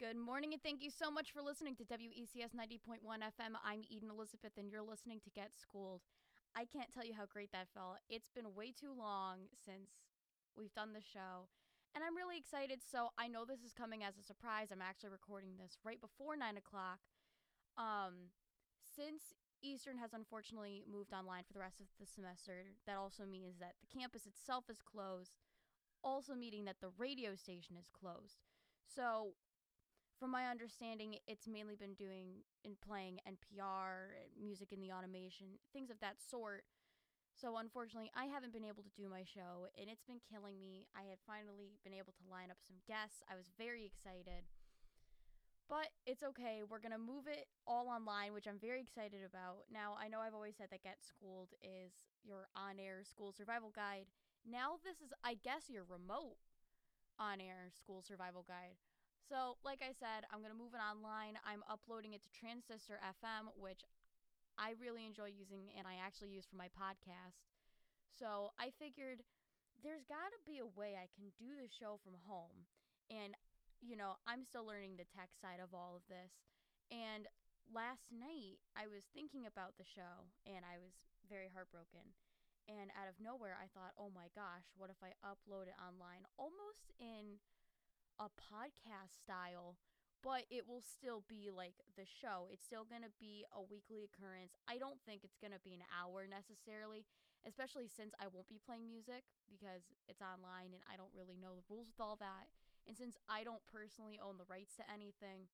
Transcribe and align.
Good 0.00 0.18
morning, 0.18 0.50
and 0.50 0.60
thank 0.60 0.82
you 0.82 0.90
so 0.90 1.06
much 1.06 1.30
for 1.30 1.38
listening 1.38 1.78
to 1.78 1.86
WECS 1.86 2.50
90.1 2.50 2.98
FM. 3.06 3.54
I'm 3.62 3.86
Eden 3.86 4.10
Elizabeth, 4.10 4.50
and 4.58 4.66
you're 4.66 4.82
listening 4.82 5.22
to 5.22 5.30
Get 5.30 5.54
Schooled. 5.54 6.02
I 6.58 6.66
can't 6.66 6.90
tell 6.90 7.06
you 7.06 7.14
how 7.14 7.30
great 7.30 7.52
that 7.54 7.70
felt. 7.70 8.02
It's 8.10 8.26
been 8.26 8.58
way 8.58 8.74
too 8.74 8.90
long 8.90 9.46
since 9.54 10.10
we've 10.58 10.74
done 10.74 10.98
the 10.98 11.00
show, 11.00 11.46
and 11.94 12.02
I'm 12.02 12.18
really 12.18 12.34
excited. 12.34 12.82
So 12.82 13.14
I 13.14 13.30
know 13.30 13.46
this 13.46 13.62
is 13.62 13.70
coming 13.70 14.02
as 14.02 14.18
a 14.18 14.26
surprise. 14.26 14.74
I'm 14.74 14.82
actually 14.82 15.14
recording 15.14 15.62
this 15.62 15.78
right 15.86 16.02
before 16.02 16.34
9 16.34 16.42
o'clock. 16.58 16.98
Um, 17.78 18.34
since 18.82 19.30
Eastern 19.62 20.02
has 20.02 20.10
unfortunately 20.10 20.82
moved 20.90 21.14
online 21.14 21.46
for 21.46 21.54
the 21.54 21.62
rest 21.62 21.78
of 21.78 21.86
the 22.02 22.10
semester, 22.10 22.74
that 22.90 22.98
also 22.98 23.22
means 23.30 23.62
that 23.62 23.78
the 23.78 23.94
campus 23.94 24.26
itself 24.26 24.66
is 24.66 24.82
closed, 24.82 25.38
also 26.02 26.34
meaning 26.34 26.66
that 26.66 26.82
the 26.82 26.90
radio 26.98 27.38
station 27.38 27.78
is 27.78 27.86
closed. 27.94 28.42
So 28.82 29.38
from 30.18 30.30
my 30.30 30.46
understanding, 30.46 31.16
it's 31.26 31.48
mainly 31.48 31.74
been 31.76 31.94
doing 31.94 32.46
and 32.64 32.80
playing 32.80 33.18
NPR, 33.26 34.14
music 34.38 34.72
in 34.72 34.80
the 34.80 34.92
automation, 34.92 35.58
things 35.72 35.90
of 35.90 35.98
that 36.00 36.16
sort. 36.22 36.64
So 37.34 37.58
unfortunately, 37.58 38.14
I 38.14 38.30
haven't 38.30 38.54
been 38.54 38.64
able 38.64 38.86
to 38.86 38.94
do 38.94 39.10
my 39.10 39.26
show, 39.26 39.66
and 39.74 39.90
it's 39.90 40.06
been 40.06 40.22
killing 40.22 40.54
me. 40.58 40.86
I 40.94 41.10
had 41.10 41.18
finally 41.26 41.74
been 41.82 41.92
able 41.92 42.14
to 42.14 42.30
line 42.30 42.50
up 42.50 42.62
some 42.62 42.78
guests. 42.86 43.26
I 43.26 43.34
was 43.34 43.50
very 43.58 43.82
excited. 43.82 44.46
But 45.68 45.90
it's 46.06 46.22
okay. 46.22 46.62
We're 46.62 46.78
going 46.78 46.94
to 46.94 47.00
move 47.00 47.26
it 47.26 47.48
all 47.66 47.88
online, 47.88 48.32
which 48.32 48.46
I'm 48.46 48.60
very 48.60 48.80
excited 48.80 49.24
about. 49.26 49.66
Now, 49.72 49.96
I 49.98 50.06
know 50.06 50.20
I've 50.20 50.36
always 50.36 50.54
said 50.54 50.68
that 50.70 50.84
Get 50.84 51.02
Schooled 51.02 51.56
is 51.58 52.06
your 52.22 52.46
on 52.54 52.78
air 52.78 53.02
school 53.02 53.32
survival 53.32 53.72
guide. 53.74 54.06
Now, 54.46 54.76
this 54.84 55.00
is, 55.00 55.10
I 55.24 55.34
guess, 55.34 55.72
your 55.72 55.84
remote 55.88 56.36
on 57.18 57.40
air 57.40 57.72
school 57.72 58.02
survival 58.02 58.44
guide. 58.46 58.76
So, 59.24 59.56
like 59.64 59.80
I 59.80 59.96
said, 59.96 60.28
I'm 60.28 60.44
going 60.44 60.52
to 60.52 60.58
move 60.58 60.76
it 60.76 60.84
online. 60.84 61.40
I'm 61.48 61.64
uploading 61.64 62.12
it 62.12 62.20
to 62.28 62.30
Transistor 62.36 63.00
FM, 63.00 63.48
which 63.56 63.80
I 64.60 64.76
really 64.76 65.08
enjoy 65.08 65.32
using 65.32 65.72
and 65.74 65.88
I 65.88 65.96
actually 65.96 66.36
use 66.36 66.44
for 66.44 66.60
my 66.60 66.68
podcast. 66.76 67.40
So, 68.12 68.52
I 68.60 68.68
figured 68.76 69.24
there's 69.80 70.04
got 70.04 70.28
to 70.36 70.40
be 70.44 70.60
a 70.60 70.68
way 70.76 71.00
I 71.00 71.08
can 71.16 71.32
do 71.40 71.56
the 71.56 71.72
show 71.72 71.96
from 72.04 72.20
home. 72.28 72.68
And, 73.08 73.32
you 73.80 73.96
know, 73.96 74.20
I'm 74.28 74.44
still 74.44 74.68
learning 74.68 75.00
the 75.00 75.08
tech 75.08 75.32
side 75.40 75.60
of 75.60 75.72
all 75.72 75.96
of 75.96 76.04
this. 76.06 76.36
And 76.92 77.24
last 77.72 78.12
night, 78.12 78.60
I 78.76 78.92
was 78.92 79.08
thinking 79.16 79.48
about 79.48 79.80
the 79.80 79.88
show 79.88 80.28
and 80.44 80.68
I 80.68 80.76
was 80.76 80.92
very 81.32 81.48
heartbroken. 81.48 82.12
And 82.68 82.92
out 82.96 83.08
of 83.08 83.20
nowhere, 83.20 83.56
I 83.56 83.68
thought, 83.72 83.92
oh 83.96 84.08
my 84.12 84.32
gosh, 84.32 84.64
what 84.76 84.88
if 84.88 85.00
I 85.04 85.12
upload 85.20 85.68
it 85.68 85.76
online 85.76 86.24
almost 86.40 86.92
in 86.96 87.40
a 88.18 88.30
podcast 88.38 89.18
style, 89.18 89.76
but 90.22 90.48
it 90.48 90.64
will 90.64 90.80
still 90.80 91.22
be 91.28 91.52
like 91.52 91.76
the 91.98 92.08
show. 92.08 92.48
It's 92.48 92.64
still 92.64 92.88
going 92.88 93.04
to 93.04 93.12
be 93.20 93.44
a 93.52 93.60
weekly 93.60 94.08
occurrence. 94.08 94.56
I 94.64 94.80
don't 94.80 95.00
think 95.04 95.20
it's 95.20 95.36
going 95.36 95.52
to 95.52 95.60
be 95.60 95.76
an 95.76 95.84
hour 95.92 96.24
necessarily, 96.24 97.04
especially 97.44 97.90
since 97.90 98.16
I 98.16 98.32
won't 98.32 98.48
be 98.48 98.62
playing 98.62 98.88
music 98.88 99.28
because 99.50 99.84
it's 100.08 100.24
online 100.24 100.72
and 100.72 100.80
I 100.88 100.96
don't 100.96 101.12
really 101.12 101.36
know 101.36 101.52
the 101.52 101.66
rules 101.68 101.92
with 101.92 102.00
all 102.00 102.16
that. 102.24 102.48
And 102.88 102.96
since 102.96 103.20
I 103.28 103.44
don't 103.44 103.64
personally 103.68 104.16
own 104.16 104.40
the 104.40 104.48
rights 104.48 104.76
to 104.80 104.84
anything 104.88 105.48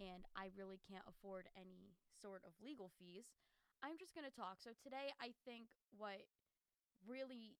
and 0.00 0.24
I 0.36 0.52
really 0.56 0.80
can't 0.80 1.04
afford 1.08 1.48
any 1.56 1.92
sort 2.16 2.44
of 2.44 2.56
legal 2.60 2.92
fees, 2.96 3.28
I'm 3.84 4.00
just 4.00 4.16
going 4.16 4.28
to 4.28 4.32
talk. 4.32 4.64
So 4.64 4.72
today, 4.76 5.12
I 5.20 5.36
think 5.44 5.68
what 5.92 6.24
really 7.04 7.56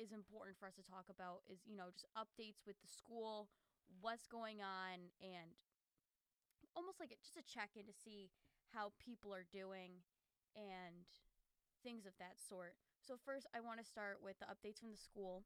is 0.00 0.10
important 0.10 0.56
for 0.58 0.66
us 0.66 0.74
to 0.80 0.84
talk 0.84 1.06
about 1.12 1.44
is, 1.46 1.62
you 1.68 1.76
know, 1.76 1.92
just 1.92 2.08
updates 2.16 2.64
with 2.66 2.80
the 2.80 2.90
school, 2.90 3.48
what's 4.00 4.26
going 4.26 4.60
on 4.60 5.12
and 5.20 5.56
almost 6.76 6.98
like 6.98 7.14
just 7.22 7.38
a 7.38 7.46
check 7.46 7.74
in 7.78 7.86
to 7.86 7.94
see 7.94 8.30
how 8.74 8.90
people 8.98 9.30
are 9.30 9.46
doing 9.46 10.02
and 10.58 11.06
things 11.82 12.06
of 12.06 12.16
that 12.18 12.40
sort. 12.40 12.74
So 12.98 13.14
first 13.20 13.46
I 13.54 13.60
want 13.60 13.78
to 13.78 13.86
start 13.86 14.18
with 14.24 14.40
the 14.40 14.48
updates 14.50 14.80
from 14.80 14.90
the 14.90 14.98
school. 14.98 15.44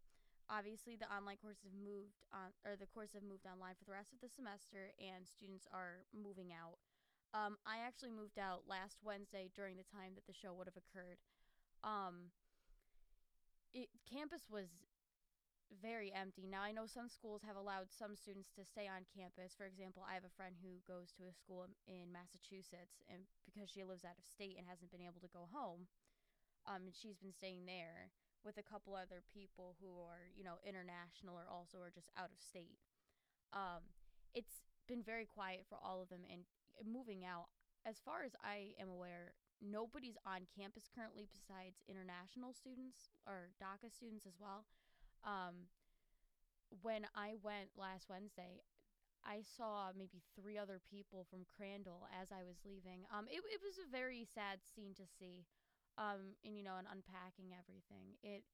Obviously 0.49 0.97
the 0.97 1.10
online 1.12 1.37
courses 1.37 1.69
have 1.69 1.76
moved 1.76 2.25
on 2.32 2.56
or 2.65 2.78
the 2.78 2.88
courses 2.88 3.21
have 3.21 3.26
moved 3.26 3.44
online 3.44 3.76
for 3.76 3.84
the 3.84 3.97
rest 3.97 4.16
of 4.16 4.22
the 4.25 4.32
semester 4.32 4.97
and 4.97 5.28
students 5.28 5.69
are 5.75 6.09
moving 6.16 6.55
out. 6.55 6.81
Um, 7.37 7.60
I 7.69 7.84
actually 7.84 8.16
moved 8.16 8.41
out 8.41 8.65
last 8.65 9.05
Wednesday 9.05 9.53
during 9.53 9.76
the 9.76 9.84
time 9.84 10.16
that 10.16 10.25
the 10.25 10.32
show 10.32 10.56
would 10.56 10.65
have 10.65 10.81
occurred. 10.81 11.20
Um, 11.84 12.32
it 13.76 13.93
campus 14.09 14.49
was 14.49 14.72
very 15.77 16.12
empty. 16.12 16.49
Now, 16.49 16.65
I 16.65 16.73
know 16.73 16.89
some 16.89 17.09
schools 17.09 17.45
have 17.45 17.56
allowed 17.56 17.93
some 17.93 18.17
students 18.17 18.49
to 18.56 18.65
stay 18.65 18.89
on 18.89 19.09
campus. 19.12 19.53
For 19.53 19.69
example, 19.69 20.01
I 20.03 20.17
have 20.17 20.25
a 20.25 20.33
friend 20.33 20.56
who 20.59 20.81
goes 20.89 21.12
to 21.21 21.29
a 21.29 21.34
school 21.37 21.69
in 21.84 22.09
Massachusetts, 22.09 23.05
and 23.09 23.29
because 23.45 23.69
she 23.69 23.84
lives 23.84 24.05
out 24.05 24.17
of 24.17 24.25
state 24.25 24.56
and 24.56 24.65
hasn't 24.65 24.91
been 24.91 25.05
able 25.05 25.21
to 25.21 25.31
go 25.31 25.49
home, 25.53 25.89
um, 26.65 26.89
and 26.89 26.95
she's 26.97 27.21
been 27.21 27.37
staying 27.37 27.69
there 27.69 28.12
with 28.47 28.56
a 28.56 28.65
couple 28.65 28.97
other 28.97 29.21
people 29.29 29.77
who 29.83 29.99
are, 30.01 30.31
you 30.33 30.45
know, 30.47 30.56
international 30.65 31.37
or 31.37 31.51
also 31.51 31.83
are 31.85 31.93
just 31.93 32.09
out 32.17 32.33
of 32.33 32.41
state. 32.41 32.81
Um, 33.53 33.85
it's 34.33 34.65
been 34.89 35.05
very 35.05 35.29
quiet 35.29 35.69
for 35.69 35.77
all 35.81 36.00
of 36.00 36.09
them, 36.09 36.25
and 36.29 36.49
moving 36.85 37.25
out, 37.25 37.53
as 37.85 38.00
far 38.00 38.25
as 38.25 38.33
I 38.41 38.73
am 38.81 38.89
aware, 38.89 39.35
nobody's 39.61 40.17
on 40.25 40.47
campus 40.49 40.87
currently 40.89 41.27
besides 41.29 41.83
international 41.91 42.55
students 42.55 43.11
or 43.27 43.50
DACA 43.59 43.91
students 43.91 44.25
as 44.25 44.39
well. 44.39 44.65
Um, 45.25 45.69
when 46.83 47.09
I 47.17 47.34
went 47.41 47.73
last 47.77 48.09
Wednesday, 48.09 48.61
I 49.25 49.43
saw 49.43 49.91
maybe 49.97 50.23
three 50.39 50.56
other 50.56 50.81
people 50.84 51.27
from 51.29 51.45
Crandall 51.49 52.06
as 52.15 52.31
I 52.31 52.45
was 52.45 52.61
leaving. 52.65 53.05
Um, 53.11 53.27
it, 53.29 53.43
it 53.51 53.61
was 53.61 53.77
a 53.81 53.89
very 53.91 54.25
sad 54.25 54.61
scene 54.62 54.95
to 54.97 55.06
see. 55.19 55.45
Um, 55.99 56.39
and 56.47 56.55
you 56.55 56.62
know, 56.62 56.79
and 56.79 56.87
unpacking 56.87 57.51
everything. 57.51 58.15
It 58.23 58.47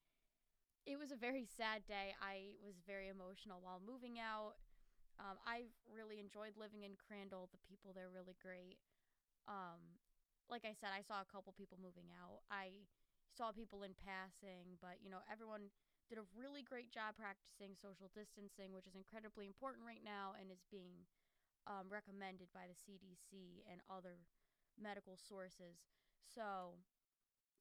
it 0.88 0.96
was 0.96 1.12
a 1.12 1.18
very 1.20 1.44
sad 1.44 1.84
day. 1.88 2.16
I 2.20 2.56
was 2.64 2.80
very 2.84 3.08
emotional 3.08 3.60
while 3.60 3.80
moving 3.80 4.20
out. 4.20 4.56
Um, 5.20 5.36
I've 5.44 5.72
really 5.88 6.20
enjoyed 6.20 6.56
living 6.56 6.82
in 6.84 6.96
Crandall. 6.96 7.48
The 7.52 7.60
people 7.68 7.92
there 7.92 8.08
are 8.08 8.16
really 8.16 8.36
great. 8.40 8.80
Um, 9.48 10.00
like 10.48 10.64
I 10.64 10.72
said, 10.76 10.92
I 10.92 11.04
saw 11.04 11.20
a 11.20 11.28
couple 11.28 11.52
people 11.56 11.78
moving 11.80 12.12
out. 12.16 12.44
I 12.52 12.84
saw 13.32 13.52
people 13.52 13.84
in 13.84 13.96
passing, 13.96 14.76
but 14.80 15.00
you 15.04 15.08
know, 15.08 15.24
everyone 15.30 15.72
did 16.08 16.20
a 16.20 16.26
really 16.36 16.60
great 16.60 16.92
job 16.92 17.16
practicing 17.16 17.72
social 17.74 18.12
distancing, 18.12 18.76
which 18.76 18.88
is 18.88 18.96
incredibly 18.96 19.48
important 19.48 19.88
right 19.88 20.04
now 20.04 20.36
and 20.36 20.52
is 20.52 20.64
being 20.68 21.08
um, 21.64 21.88
recommended 21.88 22.52
by 22.52 22.68
the 22.68 22.76
CDC 22.76 23.64
and 23.64 23.80
other 23.88 24.20
medical 24.76 25.16
sources. 25.16 25.80
So, 26.28 26.76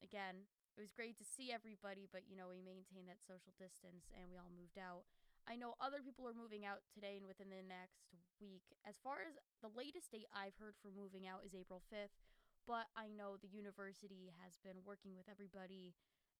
again, 0.04 0.44
it 0.76 0.82
was 0.82 0.92
great 0.92 1.16
to 1.22 1.26
see 1.26 1.54
everybody, 1.54 2.10
but 2.10 2.26
you 2.26 2.34
know, 2.34 2.50
we 2.50 2.60
maintained 2.60 3.06
that 3.06 3.22
social 3.22 3.54
distance 3.56 4.10
and 4.12 4.28
we 4.28 4.36
all 4.36 4.50
moved 4.50 4.76
out. 4.76 5.06
I 5.46 5.54
know 5.54 5.76
other 5.78 6.00
people 6.00 6.24
are 6.26 6.36
moving 6.36 6.64
out 6.64 6.82
today 6.90 7.20
and 7.20 7.28
within 7.28 7.52
the 7.52 7.62
next 7.64 8.10
week. 8.40 8.64
As 8.82 8.98
far 8.98 9.22
as 9.22 9.36
the 9.60 9.72
latest 9.72 10.10
date 10.10 10.28
I've 10.32 10.56
heard 10.58 10.74
for 10.80 10.90
moving 10.90 11.28
out 11.28 11.44
is 11.46 11.54
April 11.54 11.84
5th, 11.92 12.16
but 12.64 12.88
I 12.96 13.12
know 13.12 13.36
the 13.36 13.52
university 13.52 14.32
has 14.40 14.56
been 14.64 14.80
working 14.88 15.12
with 15.12 15.28
everybody, 15.28 15.92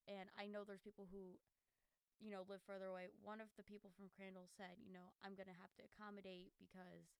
and 0.09 0.27
I 0.35 0.49
know 0.49 0.65
there's 0.65 0.83
people 0.83 1.05
who 1.13 1.37
you 2.19 2.31
know, 2.31 2.47
live 2.47 2.63
further 2.63 2.87
away, 2.89 3.11
one 3.21 3.43
of 3.43 3.51
the 3.59 3.67
people 3.67 3.91
from 3.93 4.11
Crandall 4.11 4.47
said, 4.47 4.79
you 4.81 4.95
know, 4.95 5.13
I'm 5.21 5.35
going 5.35 5.51
to 5.51 5.61
have 5.61 5.73
to 5.79 5.87
accommodate 5.87 6.55
because 6.57 7.11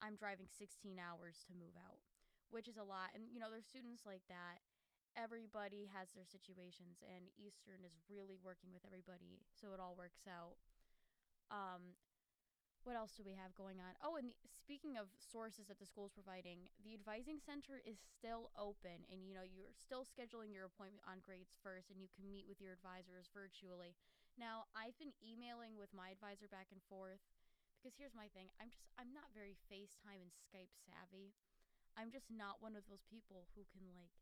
I'm 0.00 0.16
driving 0.16 0.48
16 0.50 0.96
hours 1.00 1.44
to 1.48 1.56
move 1.56 1.72
out, 1.76 2.04
which 2.52 2.68
is 2.68 2.76
a 2.76 2.84
lot. 2.84 3.12
And, 3.16 3.28
you 3.32 3.40
know, 3.40 3.48
there's 3.48 3.68
students 3.68 4.04
like 4.04 4.24
that. 4.28 4.60
Everybody 5.16 5.88
has 5.96 6.12
their 6.12 6.28
situations, 6.28 7.00
and 7.00 7.32
Eastern 7.40 7.80
is 7.88 7.96
really 8.04 8.36
working 8.36 8.68
with 8.76 8.84
everybody 8.84 9.40
so 9.48 9.72
it 9.72 9.80
all 9.80 9.96
works 9.96 10.28
out. 10.28 10.60
Um, 11.48 11.96
what 12.86 12.94
else 12.94 13.18
do 13.18 13.26
we 13.26 13.34
have 13.34 13.50
going 13.58 13.82
on? 13.82 13.98
Oh, 13.98 14.14
and 14.14 14.30
the, 14.30 14.38
speaking 14.46 14.94
of 14.94 15.10
sources 15.18 15.66
that 15.66 15.82
the 15.82 15.90
school 15.90 16.06
is 16.06 16.14
providing, 16.14 16.70
the 16.86 16.94
advising 16.94 17.42
center 17.42 17.82
is 17.82 17.98
still 17.98 18.54
open, 18.54 19.02
and 19.10 19.26
you 19.26 19.34
know 19.34 19.42
you're 19.42 19.74
still 19.74 20.06
scheduling 20.06 20.54
your 20.54 20.70
appointment 20.70 21.02
on 21.02 21.18
grades 21.18 21.58
first, 21.66 21.90
and 21.90 21.98
you 21.98 22.06
can 22.06 22.30
meet 22.30 22.46
with 22.46 22.62
your 22.62 22.70
advisors 22.70 23.26
virtually. 23.34 23.98
Now, 24.36 24.68
I've 24.76 24.96
been 25.00 25.16
emailing 25.24 25.80
with 25.80 25.96
my 25.96 26.12
advisor 26.12 26.44
back 26.44 26.68
and 26.68 26.84
forth 26.92 27.24
because 27.80 27.96
here's 27.96 28.12
my 28.12 28.28
thing: 28.36 28.52
I'm 28.60 28.68
just 28.68 28.84
I'm 29.00 29.16
not 29.16 29.32
very 29.32 29.56
FaceTime 29.72 30.20
and 30.20 30.32
Skype 30.32 30.72
savvy. 30.84 31.32
I'm 31.96 32.12
just 32.12 32.28
not 32.28 32.60
one 32.60 32.76
of 32.76 32.84
those 32.84 33.08
people 33.08 33.48
who 33.56 33.64
can 33.72 33.88
like 33.96 34.12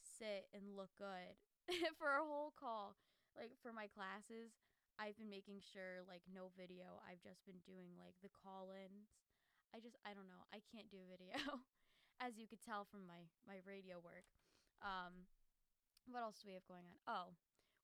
sit 0.00 0.48
and 0.56 0.72
look 0.72 0.88
good 0.96 1.36
for 2.00 2.16
a 2.16 2.24
whole 2.24 2.56
call. 2.56 2.96
Like 3.36 3.52
for 3.60 3.68
my 3.76 3.92
classes, 3.92 4.56
I've 4.96 5.20
been 5.20 5.28
making 5.28 5.60
sure 5.60 6.00
like 6.08 6.24
no 6.24 6.48
video. 6.56 7.04
I've 7.04 7.20
just 7.20 7.44
been 7.44 7.60
doing 7.68 7.92
like 8.00 8.16
the 8.24 8.32
call-ins. 8.32 9.12
I 9.76 9.84
just 9.84 10.00
I 10.08 10.16
don't 10.16 10.32
know. 10.32 10.48
I 10.56 10.64
can't 10.72 10.88
do 10.88 11.04
video 11.04 11.60
as 12.24 12.40
you 12.40 12.48
could 12.48 12.64
tell 12.64 12.88
from 12.88 13.04
my 13.04 13.28
my 13.44 13.60
radio 13.68 14.00
work. 14.00 14.24
Um 14.80 15.28
what 16.08 16.24
else 16.24 16.40
do 16.40 16.48
we 16.48 16.56
have 16.56 16.68
going 16.68 16.84
on? 16.88 16.96
Oh, 17.04 17.26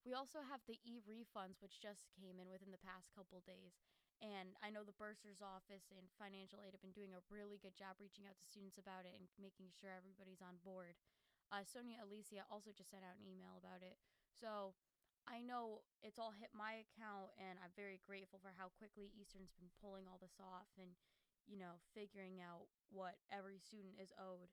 we 0.05 0.17
also 0.17 0.41
have 0.41 0.64
the 0.64 0.81
e-refunds 0.82 1.61
which 1.61 1.81
just 1.81 2.08
came 2.17 2.41
in 2.41 2.49
within 2.49 2.73
the 2.73 2.81
past 2.81 3.12
couple 3.12 3.44
days. 3.44 3.76
And 4.20 4.52
I 4.61 4.69
know 4.69 4.85
the 4.85 4.97
bursar's 5.00 5.41
office 5.41 5.88
and 5.88 6.12
financial 6.20 6.61
aid 6.61 6.76
have 6.76 6.85
been 6.85 6.97
doing 6.97 7.17
a 7.17 7.25
really 7.32 7.56
good 7.56 7.76
job 7.76 7.97
reaching 7.97 8.29
out 8.29 8.37
to 8.37 8.44
students 8.44 8.76
about 8.76 9.08
it 9.08 9.17
and 9.17 9.25
making 9.41 9.73
sure 9.73 9.88
everybody's 9.93 10.44
on 10.44 10.61
board. 10.61 11.00
Uh, 11.49 11.64
Sonia 11.64 12.05
Alicia 12.05 12.44
also 12.52 12.69
just 12.70 12.93
sent 12.93 13.00
out 13.02 13.17
an 13.17 13.25
email 13.25 13.56
about 13.56 13.81
it. 13.81 13.97
So 14.29 14.76
I 15.25 15.41
know 15.41 15.85
it's 16.05 16.20
all 16.20 16.37
hit 16.37 16.53
my 16.53 16.85
account, 16.85 17.32
and 17.37 17.61
I'm 17.61 17.73
very 17.76 18.00
grateful 18.05 18.41
for 18.41 18.56
how 18.56 18.73
quickly 18.76 19.12
Eastern's 19.12 19.53
been 19.56 19.73
pulling 19.81 20.05
all 20.08 20.20
this 20.20 20.37
off 20.41 20.69
and, 20.81 20.96
you 21.49 21.56
know, 21.56 21.81
figuring 21.93 22.41
out 22.41 22.69
what 22.93 23.20
every 23.29 23.61
student 23.61 24.00
is 24.00 24.12
owed. 24.17 24.53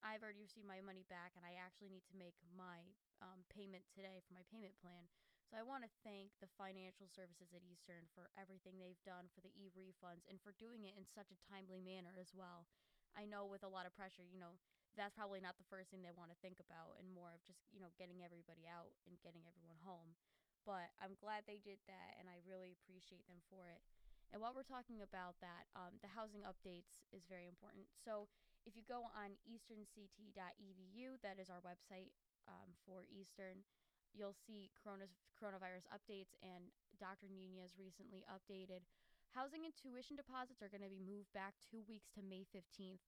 I've 0.00 0.24
already 0.24 0.40
received 0.40 0.66
my 0.66 0.80
money 0.80 1.04
back, 1.06 1.36
and 1.36 1.44
I 1.44 1.60
actually 1.60 1.92
need 1.92 2.08
to 2.08 2.16
make 2.16 2.38
my 2.56 2.96
um, 3.20 3.44
payment 3.52 3.84
today 3.92 4.20
for 4.24 4.36
my 4.36 4.44
payment 4.48 4.76
plan. 4.80 5.08
So 5.50 5.58
I 5.58 5.66
want 5.66 5.82
to 5.82 5.90
thank 6.06 6.30
the 6.38 6.50
financial 6.54 7.10
services 7.10 7.50
at 7.50 7.66
Eastern 7.66 8.06
for 8.14 8.30
everything 8.38 8.78
they've 8.78 9.02
done 9.02 9.26
for 9.34 9.42
the 9.42 9.50
e 9.58 9.66
refunds 9.74 10.22
and 10.30 10.38
for 10.38 10.54
doing 10.62 10.86
it 10.86 10.94
in 10.94 11.02
such 11.10 11.34
a 11.34 11.42
timely 11.50 11.82
manner 11.82 12.14
as 12.14 12.30
well. 12.30 12.70
I 13.18 13.26
know 13.26 13.50
with 13.50 13.66
a 13.66 13.72
lot 13.72 13.82
of 13.82 13.96
pressure, 13.98 14.22
you 14.22 14.38
know, 14.38 14.54
that's 14.94 15.14
probably 15.18 15.42
not 15.42 15.58
the 15.58 15.66
first 15.66 15.90
thing 15.90 16.06
they 16.06 16.14
want 16.14 16.30
to 16.30 16.38
think 16.38 16.62
about 16.62 16.98
and 17.02 17.10
more 17.10 17.34
of 17.34 17.42
just, 17.42 17.58
you 17.74 17.82
know, 17.82 17.90
getting 17.98 18.22
everybody 18.22 18.70
out 18.70 18.94
and 19.10 19.18
getting 19.26 19.42
everyone 19.42 19.82
home. 19.82 20.14
But 20.62 20.94
I'm 21.02 21.18
glad 21.18 21.46
they 21.50 21.58
did 21.58 21.82
that 21.90 22.14
and 22.22 22.30
I 22.30 22.38
really 22.46 22.78
appreciate 22.78 23.26
them 23.26 23.42
for 23.50 23.66
it. 23.70 23.82
And 24.30 24.38
while 24.38 24.54
we're 24.54 24.66
talking 24.66 25.02
about 25.02 25.42
that, 25.42 25.66
um, 25.74 25.98
the 25.98 26.14
housing 26.14 26.46
updates 26.46 27.02
is 27.10 27.26
very 27.26 27.50
important. 27.50 27.90
So 28.06 28.30
if 28.62 28.78
you 28.78 28.86
go 28.86 29.10
on 29.10 29.34
easternct.edu, 29.42 31.18
that 31.26 31.42
is 31.42 31.50
our 31.50 31.58
website 31.66 32.14
um, 32.48 32.72
for 32.86 33.04
Eastern, 33.10 33.64
you'll 34.12 34.36
see 34.46 34.70
corona- 34.78 35.10
coronavirus 35.36 35.86
updates 35.90 36.34
and 36.42 36.70
Dr. 36.98 37.28
Nunez 37.30 37.76
recently 37.78 38.24
updated. 38.28 38.84
Housing 39.32 39.62
and 39.64 39.74
tuition 39.76 40.18
deposits 40.18 40.58
are 40.58 40.72
going 40.72 40.82
to 40.82 40.90
be 40.90 40.98
moved 41.00 41.30
back 41.32 41.54
two 41.62 41.86
weeks 41.86 42.10
to 42.18 42.20
May 42.20 42.42
15th. 42.50 43.04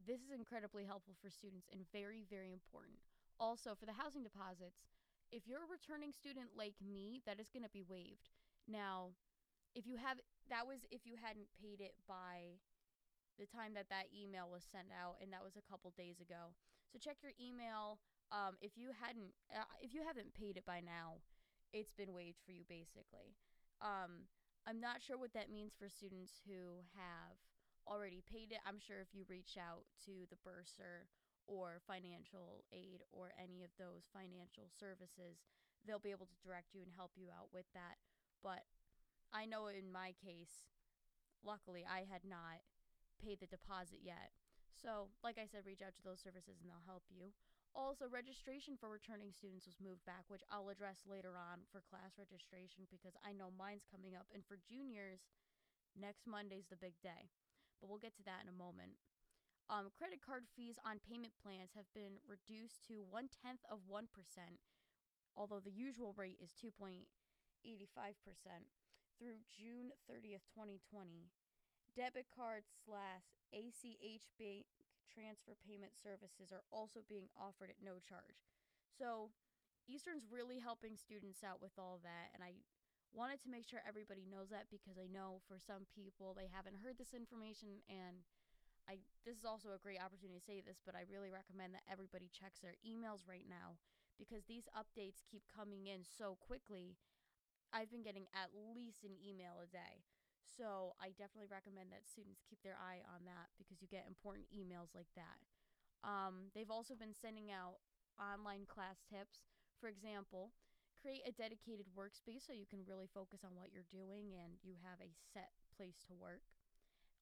This 0.00 0.24
is 0.24 0.32
incredibly 0.32 0.88
helpful 0.88 1.14
for 1.20 1.28
students 1.28 1.68
and 1.70 1.84
very, 1.92 2.24
very 2.26 2.50
important. 2.50 2.96
Also, 3.38 3.76
for 3.76 3.84
the 3.84 3.94
housing 3.94 4.24
deposits, 4.24 4.88
if 5.30 5.44
you're 5.46 5.64
a 5.64 5.70
returning 5.70 6.12
student 6.12 6.56
like 6.56 6.74
me, 6.80 7.20
that 7.28 7.40
is 7.40 7.52
going 7.52 7.64
to 7.64 7.72
be 7.72 7.84
waived. 7.84 8.32
Now, 8.68 9.12
if 9.74 9.86
you 9.86 9.96
have, 9.96 10.20
that 10.48 10.66
was 10.66 10.84
if 10.92 11.04
you 11.04 11.16
hadn't 11.20 11.48
paid 11.56 11.80
it 11.80 11.96
by 12.08 12.60
the 13.40 13.48
time 13.48 13.72
that 13.74 13.88
that 13.88 14.12
email 14.12 14.48
was 14.48 14.64
sent 14.64 14.92
out, 14.92 15.16
and 15.20 15.32
that 15.32 15.40
was 15.40 15.56
a 15.56 15.64
couple 15.64 15.92
days 15.96 16.20
ago. 16.20 16.52
So 16.92 17.00
check 17.00 17.24
your 17.24 17.32
email. 17.40 17.96
Um, 18.32 18.56
if 18.64 18.80
you 18.80 18.96
hadn't, 18.96 19.36
uh, 19.52 19.68
if 19.84 19.92
you 19.92 20.00
haven't 20.08 20.32
paid 20.32 20.56
it 20.56 20.64
by 20.64 20.80
now, 20.80 21.20
it's 21.72 21.92
been 21.92 22.16
waived 22.16 22.40
for 22.44 22.52
you 22.52 22.64
basically. 22.64 23.36
Um, 23.84 24.24
I'm 24.64 24.80
not 24.80 25.04
sure 25.04 25.18
what 25.20 25.36
that 25.36 25.52
means 25.52 25.76
for 25.76 25.88
students 25.92 26.40
who 26.48 26.80
have 26.96 27.36
already 27.84 28.24
paid 28.24 28.52
it. 28.56 28.64
I'm 28.64 28.80
sure 28.80 29.04
if 29.04 29.12
you 29.12 29.28
reach 29.28 29.60
out 29.60 29.84
to 30.06 30.24
the 30.32 30.40
bursar 30.40 31.10
or 31.44 31.82
financial 31.84 32.64
aid 32.72 33.02
or 33.12 33.34
any 33.36 33.66
of 33.66 33.74
those 33.76 34.08
financial 34.14 34.70
services, 34.70 35.44
they'll 35.84 36.02
be 36.02 36.14
able 36.14 36.30
to 36.30 36.44
direct 36.46 36.72
you 36.72 36.80
and 36.80 36.94
help 36.94 37.12
you 37.18 37.28
out 37.28 37.50
with 37.52 37.66
that. 37.74 37.98
But 38.40 38.64
I 39.34 39.44
know 39.44 39.66
in 39.68 39.90
my 39.90 40.14
case, 40.16 40.70
luckily, 41.44 41.84
I 41.84 42.06
had 42.06 42.22
not 42.24 42.62
paid 43.18 43.40
the 43.40 43.50
deposit 43.50 44.00
yet. 44.00 44.30
So, 44.72 45.10
like 45.22 45.36
I 45.38 45.46
said, 45.50 45.66
reach 45.66 45.82
out 45.82 45.94
to 45.98 46.06
those 46.06 46.22
services 46.22 46.62
and 46.62 46.70
they'll 46.70 46.86
help 46.86 47.04
you. 47.10 47.34
Also, 47.72 48.04
registration 48.08 48.76
for 48.76 48.92
returning 48.92 49.32
students 49.32 49.64
was 49.64 49.80
moved 49.80 50.04
back, 50.04 50.28
which 50.28 50.44
I'll 50.52 50.68
address 50.68 51.08
later 51.08 51.40
on 51.40 51.64
for 51.72 51.80
class 51.88 52.20
registration 52.20 52.84
because 52.92 53.16
I 53.24 53.32
know 53.32 53.48
mine's 53.48 53.88
coming 53.88 54.12
up. 54.12 54.28
And 54.32 54.44
for 54.44 54.60
juniors, 54.60 55.24
next 55.96 56.28
Monday's 56.28 56.68
the 56.68 56.76
big 56.76 57.00
day 57.00 57.32
but 57.82 57.90
we'll 57.90 57.98
get 57.98 58.14
to 58.14 58.22
that 58.22 58.46
in 58.46 58.48
a 58.48 58.54
moment. 58.54 58.94
Um, 59.66 59.90
credit 59.90 60.22
card 60.22 60.46
fees 60.54 60.78
on 60.86 61.02
payment 61.02 61.34
plans 61.42 61.74
have 61.74 61.90
been 61.90 62.22
reduced 62.22 62.86
to 62.86 63.02
one 63.02 63.26
tenth 63.26 63.66
of 63.66 63.90
1%, 63.90 64.06
although 65.34 65.58
the 65.58 65.74
usual 65.74 66.14
rate 66.14 66.38
is 66.38 66.54
2.85% 66.54 67.02
through 69.18 69.42
June 69.50 69.90
30th, 70.06 70.46
2020. 70.54 71.26
Debit 71.98 72.30
cards 72.30 72.70
slash 72.86 73.34
ACH 73.50 74.30
bank 74.38 74.70
transfer 75.12 75.52
payment 75.60 75.92
services 76.00 76.48
are 76.48 76.64
also 76.72 77.04
being 77.04 77.28
offered 77.36 77.68
at 77.68 77.84
no 77.84 78.00
charge. 78.00 78.48
So, 78.96 79.28
Eastern's 79.84 80.24
really 80.30 80.62
helping 80.62 80.96
students 80.96 81.42
out 81.42 81.60
with 81.60 81.74
all 81.76 81.98
that, 82.06 82.30
and 82.32 82.40
I 82.40 82.54
wanted 83.12 83.42
to 83.44 83.52
make 83.52 83.68
sure 83.68 83.84
everybody 83.84 84.24
knows 84.24 84.48
that 84.48 84.72
because 84.72 84.96
I 84.96 85.04
know 85.04 85.44
for 85.44 85.60
some 85.60 85.84
people 85.92 86.32
they 86.32 86.48
haven't 86.48 86.80
heard 86.80 86.96
this 86.96 87.12
information 87.12 87.84
and 87.92 88.24
I 88.88 89.04
this 89.22 89.38
is 89.38 89.46
also 89.46 89.70
a 89.76 89.84
great 89.84 90.00
opportunity 90.02 90.40
to 90.40 90.48
say 90.48 90.58
this, 90.64 90.82
but 90.82 90.96
I 90.96 91.06
really 91.06 91.30
recommend 91.30 91.76
that 91.76 91.86
everybody 91.86 92.32
checks 92.32 92.58
their 92.58 92.74
emails 92.82 93.28
right 93.28 93.46
now 93.46 93.78
because 94.18 94.48
these 94.48 94.66
updates 94.74 95.22
keep 95.22 95.46
coming 95.46 95.86
in 95.86 96.02
so 96.02 96.34
quickly. 96.40 96.98
I've 97.70 97.92
been 97.92 98.04
getting 98.04 98.26
at 98.36 98.52
least 98.52 99.04
an 99.06 99.16
email 99.16 99.62
a 99.62 99.68
day. 99.70 100.04
So 100.46 100.92
I 101.00 101.14
definitely 101.16 101.48
recommend 101.48 101.90
that 101.94 102.04
students 102.04 102.44
keep 102.44 102.60
their 102.60 102.76
eye 102.76 103.00
on 103.08 103.24
that 103.24 103.54
because 103.56 103.80
you 103.80 103.88
get 103.88 104.04
important 104.10 104.50
emails 104.52 104.92
like 104.92 105.10
that. 105.16 105.40
Um, 106.02 106.50
they've 106.52 106.70
also 106.70 106.98
been 106.98 107.14
sending 107.14 107.48
out 107.48 107.80
online 108.18 108.66
class 108.66 109.00
tips. 109.06 109.46
For 109.80 109.88
example, 109.88 110.52
create 111.00 111.26
a 111.26 111.34
dedicated 111.34 111.90
workspace 111.94 112.46
so 112.46 112.54
you 112.54 112.68
can 112.68 112.86
really 112.86 113.10
focus 113.10 113.42
on 113.42 113.58
what 113.58 113.74
you're 113.74 113.88
doing 113.90 114.34
and 114.38 114.58
you 114.62 114.78
have 114.82 115.00
a 115.02 115.14
set 115.34 115.50
place 115.74 115.98
to 116.06 116.14
work. 116.14 116.46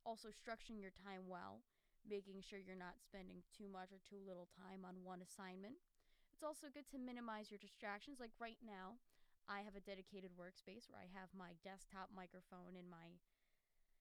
Also, 0.04 0.32
structuring 0.32 0.80
your 0.80 0.92
time 0.92 1.28
well, 1.28 1.60
making 2.08 2.40
sure 2.40 2.56
you're 2.60 2.78
not 2.78 3.00
spending 3.04 3.44
too 3.52 3.68
much 3.68 3.92
or 3.92 4.00
too 4.00 4.20
little 4.24 4.48
time 4.56 4.84
on 4.84 5.04
one 5.04 5.20
assignment. 5.20 5.76
It's 6.32 6.44
also 6.44 6.72
good 6.72 6.88
to 6.92 6.98
minimize 6.98 7.52
your 7.52 7.60
distractions. 7.60 8.16
Like 8.16 8.32
right 8.40 8.56
now, 8.64 8.96
I 9.48 9.62
have 9.62 9.76
a 9.76 9.84
dedicated 9.84 10.36
workspace 10.36 10.88
where 10.88 11.00
I 11.00 11.08
have 11.16 11.32
my 11.32 11.56
desktop 11.62 12.12
microphone 12.12 12.76
and 12.76 12.88
my 12.88 13.20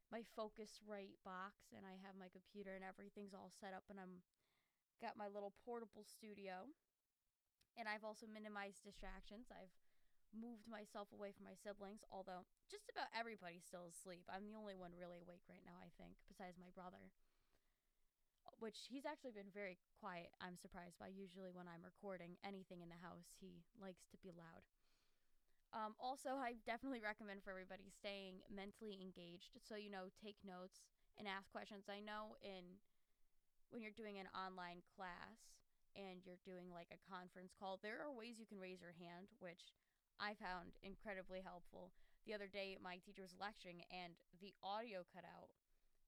my 0.09 0.25
Focusrite 0.33 1.21
box 1.21 1.69
and 1.69 1.85
I 1.85 2.01
have 2.01 2.17
my 2.17 2.33
computer 2.33 2.73
and 2.73 2.81
everything's 2.81 3.37
all 3.37 3.53
set 3.61 3.77
up 3.77 3.85
and 3.93 4.01
I'm 4.01 4.25
got 4.97 5.13
my 5.13 5.29
little 5.29 5.53
portable 5.61 6.01
studio 6.01 6.65
and 7.77 7.85
I've 7.85 8.03
also 8.03 8.25
minimized 8.25 8.81
distractions. 8.81 9.53
I've 9.53 9.71
moved 10.35 10.69
myself 10.69 11.09
away 11.13 11.33
from 11.33 11.49
my 11.49 11.57
siblings, 11.57 12.05
although 12.13 12.45
just 12.69 12.89
about 12.91 13.09
everybody's 13.15 13.65
still 13.65 13.89
asleep. 13.89 14.25
I'm 14.29 14.45
the 14.45 14.57
only 14.57 14.77
one 14.77 14.93
really 14.93 15.21
awake 15.21 15.45
right 15.49 15.63
now, 15.65 15.77
I 15.81 15.89
think, 15.97 16.17
besides 16.29 16.57
my 16.59 16.69
brother. 16.73 17.09
Which 18.59 18.91
he's 18.91 19.07
actually 19.07 19.37
been 19.37 19.53
very 19.53 19.79
quiet, 20.03 20.35
I'm 20.43 20.59
surprised 20.59 20.99
by. 20.99 21.07
Usually, 21.13 21.53
when 21.53 21.69
I'm 21.69 21.85
recording 21.85 22.35
anything 22.43 22.83
in 22.83 22.91
the 22.91 22.99
house, 22.99 23.39
he 23.39 23.63
likes 23.79 24.03
to 24.11 24.19
be 24.19 24.35
loud. 24.35 24.67
Um, 25.69 25.93
also, 26.01 26.37
I 26.41 26.57
definitely 26.65 27.01
recommend 27.01 27.45
for 27.45 27.53
everybody 27.53 27.93
staying 27.93 28.41
mentally 28.49 28.97
engaged. 28.97 29.53
So, 29.61 29.77
you 29.77 29.93
know, 29.93 30.09
take 30.17 30.37
notes 30.41 30.81
and 31.21 31.29
ask 31.29 31.45
questions. 31.53 31.85
I 31.85 32.01
know 32.01 32.41
in 32.41 32.81
when 33.69 33.85
you're 33.85 33.93
doing 33.93 34.17
an 34.17 34.25
online 34.33 34.81
class, 34.97 35.49
and 35.97 36.21
you're 36.25 36.41
doing 36.45 36.69
like 36.69 36.91
a 36.93 37.01
conference 37.09 37.55
call, 37.57 37.81
there 37.81 38.01
are 38.01 38.13
ways 38.13 38.37
you 38.37 38.49
can 38.49 38.61
raise 38.61 38.81
your 38.81 38.93
hand, 38.97 39.31
which 39.41 39.73
I 40.21 40.37
found 40.37 40.75
incredibly 40.85 41.41
helpful. 41.41 41.91
The 42.27 42.35
other 42.35 42.51
day, 42.51 42.77
my 42.77 43.01
teacher 43.01 43.23
was 43.23 43.33
lecturing 43.39 43.81
and 43.89 44.13
the 44.37 44.53
audio 44.61 45.07
cut 45.09 45.25
out. 45.25 45.49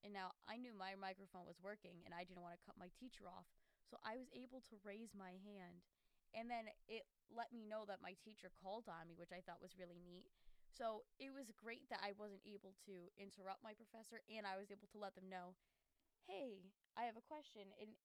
And 0.01 0.13
now 0.13 0.33
I 0.49 0.57
knew 0.57 0.73
my 0.73 0.97
microphone 0.97 1.45
was 1.45 1.61
working 1.61 2.01
and 2.05 2.13
I 2.13 2.25
didn't 2.25 2.41
want 2.41 2.57
to 2.57 2.65
cut 2.65 2.77
my 2.77 2.89
teacher 2.97 3.29
off. 3.29 3.45
So 3.85 4.01
I 4.01 4.17
was 4.17 4.29
able 4.33 4.61
to 4.69 4.81
raise 4.85 5.13
my 5.13 5.37
hand. 5.45 5.85
And 6.31 6.47
then 6.47 6.71
it 6.87 7.03
let 7.31 7.51
me 7.55 7.63
know 7.63 7.87
that 7.87 8.03
my 8.03 8.15
teacher 8.19 8.51
called 8.51 8.91
on 8.91 9.07
me, 9.07 9.15
which 9.15 9.31
I 9.31 9.43
thought 9.43 9.63
was 9.63 9.79
really 9.79 9.99
neat. 10.03 10.27
So 10.71 11.03
it 11.19 11.31
was 11.31 11.51
great 11.55 11.87
that 11.91 12.03
I 12.03 12.15
wasn't 12.15 12.43
able 12.47 12.75
to 12.87 13.11
interrupt 13.19 13.63
my 13.63 13.75
professor 13.75 14.23
and 14.31 14.47
I 14.47 14.55
was 14.55 14.71
able 14.71 14.87
to 14.95 14.99
let 14.99 15.15
them 15.15 15.27
know, 15.27 15.55
hey, 16.27 16.71
I 16.95 17.07
have 17.07 17.19
a 17.19 17.23
question. 17.23 17.75
And 17.79 17.95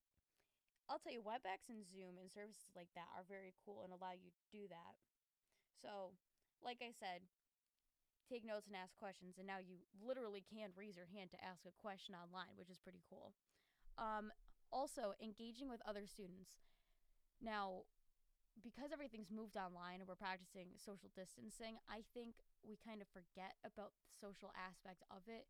I'll 0.90 1.02
tell 1.02 1.14
you, 1.14 1.22
WebEx 1.22 1.66
and 1.70 1.82
Zoom 1.86 2.18
and 2.18 2.30
services 2.30 2.70
like 2.74 2.90
that 2.94 3.10
are 3.14 3.26
very 3.26 3.54
cool 3.62 3.82
and 3.82 3.90
allow 3.90 4.14
you 4.14 4.30
to 4.30 4.44
do 4.50 4.70
that. 4.70 4.94
So, 5.82 6.14
like 6.62 6.78
I 6.82 6.94
said, 6.94 7.26
take 8.26 8.46
notes 8.46 8.66
and 8.66 8.74
ask 8.74 8.94
questions, 8.98 9.38
and 9.38 9.46
now 9.46 9.62
you 9.62 9.82
literally 9.98 10.42
can 10.42 10.74
raise 10.74 10.98
your 10.98 11.10
hand 11.10 11.30
to 11.30 11.42
ask 11.42 11.62
a 11.66 11.74
question 11.78 12.14
online, 12.14 12.54
which 12.58 12.70
is 12.70 12.78
pretty 12.82 13.02
cool. 13.06 13.34
Um, 13.98 14.34
also, 14.70 15.14
engaging 15.22 15.70
with 15.70 15.82
other 15.86 16.06
students. 16.06 16.50
Now, 17.38 17.86
because 18.64 18.90
everything's 18.92 19.30
moved 19.32 19.56
online 19.56 20.00
and 20.00 20.08
we're 20.08 20.18
practicing 20.18 20.72
social 20.80 21.10
distancing, 21.14 21.76
I 21.88 22.02
think 22.16 22.40
we 22.64 22.76
kind 22.80 23.00
of 23.04 23.08
forget 23.12 23.56
about 23.64 23.92
the 24.08 24.14
social 24.16 24.50
aspect 24.56 25.04
of 25.12 25.24
it 25.28 25.46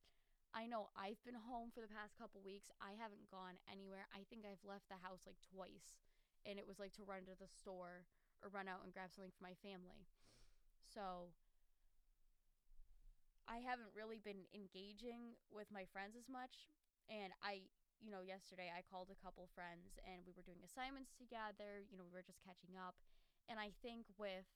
I 0.57 0.65
know 0.65 0.89
I've 0.97 1.21
been 1.29 1.37
home 1.37 1.69
for 1.77 1.85
the 1.85 1.93
past 1.93 2.17
couple 2.17 2.41
weeks. 2.41 2.73
I 2.81 2.97
haven't 2.97 3.29
gone 3.29 3.61
anywhere. 3.69 4.09
I 4.17 4.25
think 4.33 4.49
I've 4.49 4.65
left 4.65 4.89
the 4.89 4.97
house 5.05 5.29
like 5.29 5.37
twice, 5.45 6.01
and 6.49 6.57
it 6.57 6.65
was 6.65 6.81
like 6.81 6.97
to 6.97 7.05
run 7.05 7.29
to 7.29 7.37
the 7.37 7.53
store 7.53 8.09
or 8.41 8.49
run 8.49 8.65
out 8.65 8.81
and 8.81 8.89
grab 8.91 9.13
something 9.13 9.37
for 9.37 9.45
my 9.45 9.53
family. 9.61 10.09
So 10.89 11.31
I 13.47 13.63
haven't 13.63 13.95
really 13.95 14.19
been 14.19 14.47
engaging 14.55 15.39
with 15.55 15.71
my 15.71 15.87
friends 15.95 16.19
as 16.19 16.27
much. 16.29 16.67
And 17.07 17.31
I, 17.43 17.63
you 18.01 18.13
know, 18.13 18.23
yesterday 18.23 18.69
I 18.73 18.85
called 18.87 19.09
a 19.09 19.19
couple 19.19 19.49
friends 19.57 19.97
and 20.05 20.23
we 20.25 20.37
were 20.37 20.45
doing 20.45 20.61
assignments 20.63 21.17
together. 21.17 21.85
You 21.89 21.97
know, 21.97 22.07
we 22.07 22.15
were 22.15 22.27
just 22.27 22.45
catching 22.45 22.77
up. 22.77 22.97
And 23.49 23.57
I 23.57 23.73
think 23.81 24.07
with, 24.19 24.47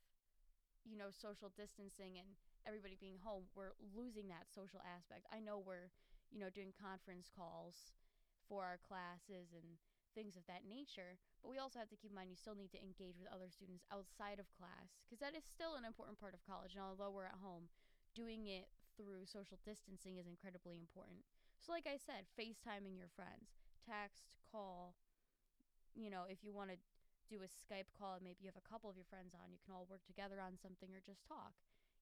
you 0.82 0.98
know, 0.98 1.12
social 1.12 1.52
distancing 1.54 2.18
and 2.18 2.36
everybody 2.66 2.98
being 2.98 3.20
home, 3.22 3.48
we're 3.54 3.76
losing 3.80 4.28
that 4.28 4.50
social 4.50 4.82
aspect. 4.82 5.30
I 5.30 5.38
know 5.40 5.60
we're, 5.62 5.92
you 6.32 6.40
know, 6.42 6.50
doing 6.50 6.74
conference 6.74 7.30
calls 7.30 7.94
for 8.50 8.66
our 8.66 8.82
classes 8.82 9.54
and 9.54 9.78
things 10.12 10.34
of 10.34 10.42
that 10.50 10.66
nature. 10.66 11.16
But 11.38 11.54
we 11.54 11.62
also 11.62 11.78
have 11.78 11.90
to 11.94 11.98
keep 11.98 12.10
in 12.10 12.18
mind 12.18 12.34
you 12.34 12.38
still 12.38 12.58
need 12.58 12.74
to 12.74 12.82
engage 12.82 13.16
with 13.16 13.30
other 13.30 13.48
students 13.48 13.86
outside 13.94 14.42
of 14.42 14.50
class 14.58 14.90
because 15.06 15.22
that 15.22 15.38
is 15.38 15.46
still 15.46 15.78
an 15.78 15.86
important 15.86 16.18
part 16.18 16.34
of 16.34 16.42
college. 16.42 16.74
And 16.74 16.82
although 16.82 17.14
we're 17.14 17.30
at 17.30 17.38
home, 17.38 17.70
doing 18.14 18.50
it 18.50 18.66
through 18.98 19.24
social 19.24 19.56
distancing 19.62 20.18
is 20.18 20.26
incredibly 20.26 20.76
important. 20.76 21.22
So, 21.60 21.72
like 21.72 21.86
I 21.86 21.96
said, 21.98 22.26
FaceTiming 22.38 22.96
your 22.98 23.08
friends, 23.14 23.54
text, 23.86 24.32
call. 24.50 24.94
You 25.94 26.10
know, 26.10 26.24
if 26.28 26.42
you 26.42 26.52
want 26.54 26.70
to 26.70 26.78
do 27.28 27.42
a 27.42 27.50
Skype 27.50 27.90
call 27.94 28.18
and 28.18 28.24
maybe 28.24 28.42
you 28.42 28.50
have 28.50 28.58
a 28.58 28.66
couple 28.68 28.90
of 28.90 28.96
your 28.96 29.06
friends 29.06 29.34
on, 29.34 29.50
you 29.52 29.58
can 29.62 29.74
all 29.74 29.86
work 29.90 30.02
together 30.06 30.38
on 30.42 30.58
something 30.58 30.90
or 30.94 31.02
just 31.02 31.22
talk. 31.26 31.54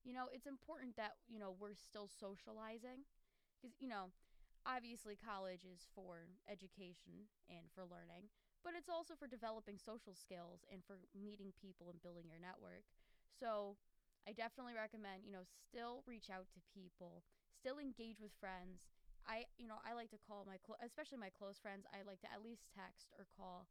You 0.05 0.13
know, 0.13 0.29
it's 0.31 0.47
important 0.47 0.95
that, 0.95 1.19
you 1.27 1.37
know, 1.37 1.53
we're 1.59 1.75
still 1.77 2.07
socializing 2.09 3.03
because, 3.57 3.75
you 3.81 3.89
know, 3.89 4.13
obviously 4.65 5.17
college 5.17 5.65
is 5.67 5.87
for 5.93 6.29
education 6.49 7.27
and 7.49 7.67
for 7.75 7.83
learning, 7.85 8.29
but 8.63 8.73
it's 8.77 8.89
also 8.89 9.13
for 9.17 9.27
developing 9.27 9.77
social 9.77 10.13
skills 10.15 10.63
and 10.71 10.81
for 10.85 11.01
meeting 11.13 11.51
people 11.59 11.89
and 11.91 12.01
building 12.01 12.29
your 12.29 12.41
network. 12.41 12.85
So, 13.33 13.77
I 14.27 14.33
definitely 14.37 14.77
recommend, 14.77 15.25
you 15.25 15.31
know, 15.33 15.47
still 15.47 16.03
reach 16.05 16.29
out 16.29 16.45
to 16.53 16.61
people, 16.75 17.23
still 17.57 17.79
engage 17.79 18.21
with 18.21 18.35
friends. 18.39 18.85
I, 19.27 19.45
you 19.57 19.67
know, 19.67 19.79
I 19.83 19.93
like 19.93 20.11
to 20.11 20.21
call 20.21 20.45
my, 20.47 20.57
clo- 20.61 20.79
especially 20.83 21.19
my 21.19 21.31
close 21.33 21.59
friends, 21.59 21.85
I 21.91 22.03
like 22.05 22.21
to 22.21 22.31
at 22.31 22.43
least 22.43 22.69
text 22.71 23.11
or 23.17 23.27
call 23.35 23.67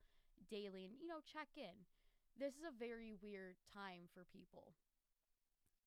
daily 0.51 0.85
and, 0.85 0.95
you 0.99 1.09
know, 1.09 1.21
check 1.25 1.49
in. 1.57 1.87
This 2.39 2.55
is 2.55 2.63
a 2.63 2.75
very 2.75 3.15
weird 3.19 3.59
time 3.75 4.07
for 4.15 4.23
people. 4.31 4.75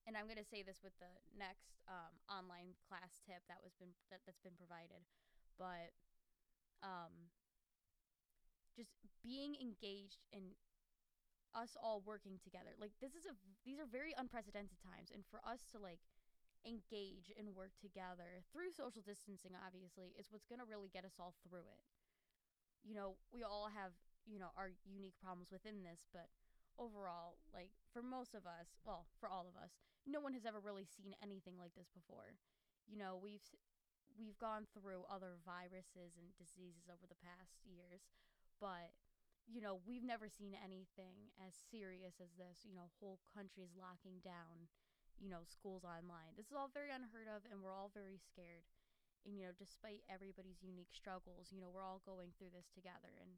And 0.07 0.17
I'm 0.17 0.25
going 0.25 0.41
to 0.41 0.47
say 0.47 0.65
this 0.65 0.81
with 0.81 0.97
the 0.97 1.13
next 1.37 1.77
um, 1.87 2.11
online 2.25 2.73
class 2.89 3.21
tip 3.21 3.45
that 3.47 3.61
was 3.61 3.77
been 3.77 3.93
that, 4.09 4.25
that's 4.25 4.41
been 4.41 4.57
provided, 4.57 5.05
but 5.61 5.93
um, 6.81 7.29
just 8.75 8.97
being 9.21 9.53
engaged 9.61 10.25
in 10.33 10.57
us 11.53 11.75
all 11.81 12.01
working 12.05 12.39
together. 12.43 12.71
Like 12.79 12.95
this 13.01 13.11
is 13.11 13.27
a 13.27 13.35
these 13.65 13.79
are 13.79 13.87
very 13.87 14.15
unprecedented 14.17 14.79
times 14.79 15.11
and 15.11 15.23
for 15.27 15.43
us 15.43 15.67
to 15.75 15.79
like 15.79 15.99
engage 16.65 17.33
and 17.37 17.55
work 17.57 17.73
together 17.81 18.45
through 18.53 18.71
social 18.71 19.01
distancing 19.01 19.57
obviously 19.57 20.13
is 20.17 20.29
what's 20.29 20.45
going 20.45 20.61
to 20.61 20.69
really 20.69 20.89
get 20.89 21.05
us 21.05 21.17
all 21.17 21.33
through 21.41 21.65
it. 21.65 21.85
You 22.85 22.93
know, 22.97 23.17
we 23.29 23.43
all 23.45 23.69
have, 23.69 23.93
you 24.25 24.41
know, 24.41 24.53
our 24.57 24.73
unique 24.85 25.17
problems 25.21 25.49
within 25.53 25.85
this, 25.85 26.05
but 26.09 26.29
overall, 26.81 27.37
like 27.53 27.73
for 27.93 28.01
most 28.01 28.33
of 28.33 28.49
us, 28.49 28.73
well, 28.85 29.05
for 29.21 29.29
all 29.29 29.45
of 29.45 29.57
us, 29.57 29.77
no 30.05 30.21
one 30.21 30.33
has 30.33 30.45
ever 30.45 30.57
really 30.57 30.85
seen 30.85 31.13
anything 31.21 31.57
like 31.61 31.77
this 31.77 31.89
before. 31.93 32.37
You 32.89 32.97
know, 32.97 33.21
we've 33.21 33.45
we've 34.17 34.37
gone 34.41 34.67
through 34.73 35.07
other 35.07 35.39
viruses 35.45 36.17
and 36.17 36.33
diseases 36.35 36.89
over 36.89 37.05
the 37.05 37.21
past 37.21 37.61
years, 37.63 38.09
but 38.57 38.97
you 39.49 39.61
know, 39.61 39.81
we've 39.85 40.05
never 40.05 40.29
seen 40.29 40.53
anything 40.57 41.33
as 41.41 41.53
serious 41.69 42.21
as 42.21 42.33
this. 42.37 42.65
You 42.65 42.73
know, 42.73 42.89
whole 42.97 43.19
countries 43.33 43.73
locking 43.77 44.21
down, 44.21 44.69
you 45.21 45.29
know, 45.29 45.45
schools 45.45 45.85
online. 45.85 46.33
This 46.33 46.49
is 46.49 46.57
all 46.57 46.73
very 46.73 46.89
unheard 46.89 47.29
of, 47.29 47.45
and 47.45 47.61
we're 47.61 47.77
all 47.77 47.93
very 47.93 48.17
scared. 48.17 48.65
And, 49.21 49.37
you 49.37 49.45
know, 49.45 49.53
despite 49.53 50.01
everybody's 50.09 50.65
unique 50.65 50.89
struggles, 50.97 51.53
you 51.53 51.61
know, 51.61 51.69
we're 51.69 51.85
all 51.85 52.01
going 52.01 52.33
through 52.33 52.49
this 52.57 52.73
together 52.73 53.13
and 53.21 53.37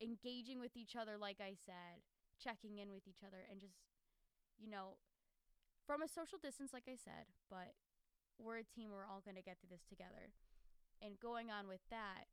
engaging 0.00 0.56
with 0.56 0.80
each 0.80 0.96
other, 0.96 1.20
like 1.20 1.44
I 1.44 1.52
said, 1.60 2.00
checking 2.40 2.80
in 2.80 2.88
with 2.88 3.04
each 3.04 3.20
other, 3.20 3.44
and 3.52 3.60
just, 3.60 3.76
you 4.56 4.64
know, 4.64 4.96
from 5.84 6.00
a 6.00 6.08
social 6.08 6.40
distance, 6.40 6.72
like 6.72 6.88
I 6.88 6.96
said, 6.96 7.28
but 7.52 7.76
we're 8.40 8.64
a 8.64 8.72
team, 8.72 8.88
we're 8.88 9.04
all 9.04 9.20
going 9.20 9.36
to 9.36 9.44
get 9.44 9.60
through 9.60 9.76
this 9.76 9.84
together. 9.84 10.32
And 11.04 11.20
going 11.20 11.52
on 11.52 11.68
with 11.68 11.84
that, 11.92 12.32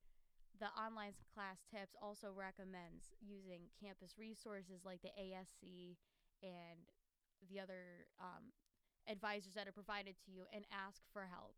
the 0.56 0.72
online 0.80 1.12
class 1.36 1.60
tips 1.68 2.00
also 2.00 2.32
recommends 2.32 3.12
using 3.20 3.68
campus 3.76 4.16
resources 4.16 4.88
like 4.88 5.04
the 5.04 5.12
ASC 5.12 6.00
and 6.40 6.88
the 7.50 7.60
other 7.60 8.10
um, 8.20 8.52
advisors 9.08 9.54
that 9.54 9.68
are 9.68 9.76
provided 9.76 10.16
to 10.26 10.30
you 10.32 10.46
and 10.54 10.66
ask 10.74 11.02
for 11.14 11.30
help. 11.30 11.56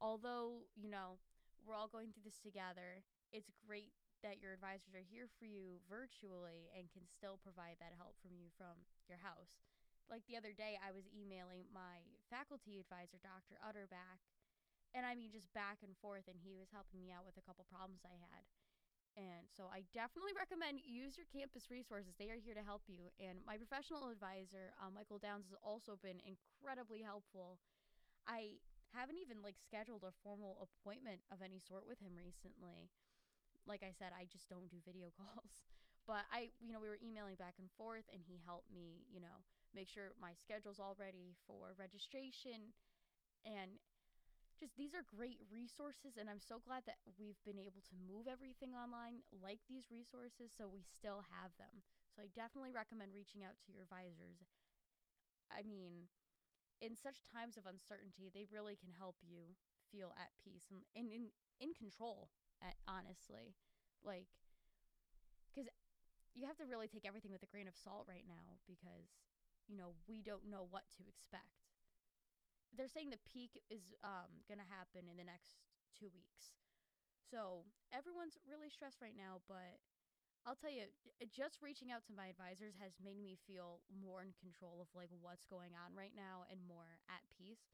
Although, 0.00 0.66
you 0.76 0.90
know, 0.90 1.18
we're 1.64 1.78
all 1.78 1.88
going 1.88 2.12
through 2.12 2.26
this 2.28 2.42
together, 2.42 3.02
it's 3.32 3.50
great 3.64 3.94
that 4.22 4.40
your 4.40 4.56
advisors 4.56 4.96
are 4.96 5.04
here 5.04 5.28
for 5.36 5.44
you 5.44 5.80
virtually 5.84 6.72
and 6.72 6.88
can 6.92 7.04
still 7.04 7.36
provide 7.40 7.76
that 7.80 7.92
help 7.96 8.16
from 8.24 8.36
you 8.36 8.48
from 8.56 8.84
your 9.08 9.20
house. 9.20 9.60
Like 10.08 10.24
the 10.28 10.36
other 10.36 10.52
day, 10.52 10.76
I 10.80 10.92
was 10.92 11.08
emailing 11.12 11.68
my 11.72 12.04
faculty 12.28 12.80
advisor, 12.80 13.20
Dr. 13.20 13.56
Utterback, 13.60 14.20
and 14.92 15.04
I 15.04 15.16
mean 15.16 15.32
just 15.32 15.50
back 15.52 15.82
and 15.82 15.92
forth 15.98 16.28
and 16.30 16.38
he 16.40 16.54
was 16.54 16.70
helping 16.70 17.02
me 17.02 17.10
out 17.10 17.26
with 17.26 17.36
a 17.36 17.44
couple 17.44 17.66
problems 17.68 18.04
I 18.06 18.16
had. 18.16 18.44
And 19.14 19.46
so 19.54 19.70
I 19.70 19.86
definitely 19.94 20.34
recommend 20.42 20.82
use 20.82 21.14
your 21.14 21.30
campus 21.30 21.70
resources. 21.70 22.14
They 22.18 22.34
are 22.34 22.40
here 22.40 22.54
to 22.58 22.66
help 22.66 22.82
you. 22.90 23.14
And 23.22 23.38
my 23.46 23.54
professional 23.56 24.10
advisor, 24.10 24.74
uh, 24.82 24.90
Michael 24.90 25.22
Downs, 25.22 25.46
has 25.46 25.58
also 25.62 25.94
been 26.02 26.18
incredibly 26.26 27.02
helpful. 27.02 27.58
I 28.26 28.58
haven't 28.94 29.18
even 29.22 29.42
like 29.42 29.58
scheduled 29.62 30.02
a 30.06 30.14
formal 30.22 30.58
appointment 30.62 31.22
of 31.30 31.42
any 31.42 31.60
sort 31.62 31.86
with 31.86 32.00
him 32.02 32.14
recently. 32.18 32.90
Like 33.66 33.82
I 33.82 33.92
said, 33.94 34.12
I 34.14 34.26
just 34.30 34.48
don't 34.50 34.68
do 34.70 34.78
video 34.84 35.10
calls. 35.18 35.62
But 36.06 36.28
I, 36.32 36.52
you 36.60 36.72
know, 36.74 36.80
we 36.82 36.90
were 36.90 37.00
emailing 37.00 37.36
back 37.40 37.56
and 37.58 37.70
forth 37.78 38.04
and 38.12 38.20
he 38.20 38.42
helped 38.44 38.68
me, 38.70 39.06
you 39.08 39.20
know, 39.20 39.44
make 39.72 39.88
sure 39.88 40.12
my 40.20 40.36
schedule's 40.36 40.78
all 40.78 40.96
ready 41.00 41.34
for 41.48 41.72
registration 41.78 42.74
and 43.44 43.78
just 44.58 44.76
these 44.78 44.94
are 44.94 45.04
great 45.04 45.40
resources 45.50 46.14
and 46.18 46.30
i'm 46.30 46.40
so 46.42 46.62
glad 46.62 46.82
that 46.86 47.02
we've 47.18 47.38
been 47.42 47.58
able 47.58 47.82
to 47.82 47.94
move 48.06 48.26
everything 48.30 48.72
online 48.74 49.22
like 49.42 49.60
these 49.66 49.90
resources 49.90 50.54
so 50.54 50.70
we 50.70 50.82
still 50.86 51.26
have 51.40 51.50
them. 51.58 51.82
So 52.14 52.22
i 52.22 52.30
definitely 52.30 52.70
recommend 52.70 53.10
reaching 53.10 53.42
out 53.42 53.58
to 53.66 53.72
your 53.74 53.82
advisors. 53.82 54.46
I 55.50 55.62
mean 55.66 56.10
in 56.82 56.96
such 56.96 57.24
times 57.26 57.56
of 57.56 57.66
uncertainty 57.66 58.30
they 58.30 58.46
really 58.50 58.76
can 58.76 58.92
help 58.94 59.16
you 59.22 59.56
feel 59.90 60.12
at 60.18 60.34
peace 60.42 60.68
and, 60.70 60.82
and 60.96 61.10
in, 61.10 61.30
in 61.60 61.74
control 61.74 62.30
at, 62.62 62.74
honestly. 62.88 63.54
Like 64.04 64.28
because 65.50 65.68
you 66.34 66.46
have 66.46 66.58
to 66.58 66.66
really 66.66 66.88
take 66.88 67.06
everything 67.06 67.32
with 67.32 67.42
a 67.42 67.50
grain 67.50 67.68
of 67.68 67.76
salt 67.76 68.06
right 68.08 68.26
now 68.26 68.58
because 68.66 69.14
you 69.68 69.76
know 69.76 69.94
we 70.08 70.22
don't 70.22 70.48
know 70.50 70.66
what 70.70 70.84
to 70.98 71.02
expect 71.08 71.63
they're 72.76 72.90
saying 72.90 73.10
the 73.14 73.22
peak 73.30 73.62
is 73.70 73.94
um, 74.02 74.30
going 74.50 74.60
to 74.60 74.70
happen 74.70 75.06
in 75.06 75.16
the 75.16 75.26
next 75.26 75.62
two 75.94 76.10
weeks. 76.10 76.58
So 77.30 77.64
everyone's 77.94 78.36
really 78.44 78.68
stressed 78.70 79.00
right 79.00 79.16
now, 79.16 79.40
but 79.48 79.80
I'll 80.44 80.58
tell 80.58 80.70
you, 80.70 80.92
just 81.32 81.64
reaching 81.64 81.88
out 81.88 82.04
to 82.04 82.12
my 82.12 82.28
advisors 82.28 82.76
has 82.76 82.92
made 83.00 83.16
me 83.16 83.40
feel 83.48 83.80
more 83.88 84.20
in 84.20 84.36
control 84.36 84.84
of 84.84 84.92
like 84.92 85.08
what's 85.24 85.48
going 85.48 85.72
on 85.72 85.96
right 85.96 86.12
now 86.12 86.44
and 86.52 86.60
more 86.68 87.00
at 87.08 87.24
peace. 87.32 87.64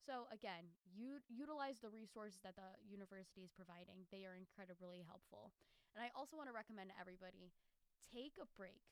So 0.00 0.24
again, 0.32 0.72
you 0.88 1.20
utilize 1.28 1.84
the 1.84 1.92
resources 1.92 2.40
that 2.44 2.56
the 2.56 2.76
university 2.88 3.44
is 3.44 3.52
providing. 3.52 4.08
They 4.08 4.24
are 4.24 4.36
incredibly 4.36 5.04
helpful. 5.04 5.52
And 5.92 6.00
I 6.00 6.08
also 6.16 6.40
want 6.40 6.48
to 6.48 6.56
recommend 6.56 6.92
to 6.92 6.96
everybody 6.96 7.52
take 8.08 8.40
a 8.40 8.48
break 8.56 8.84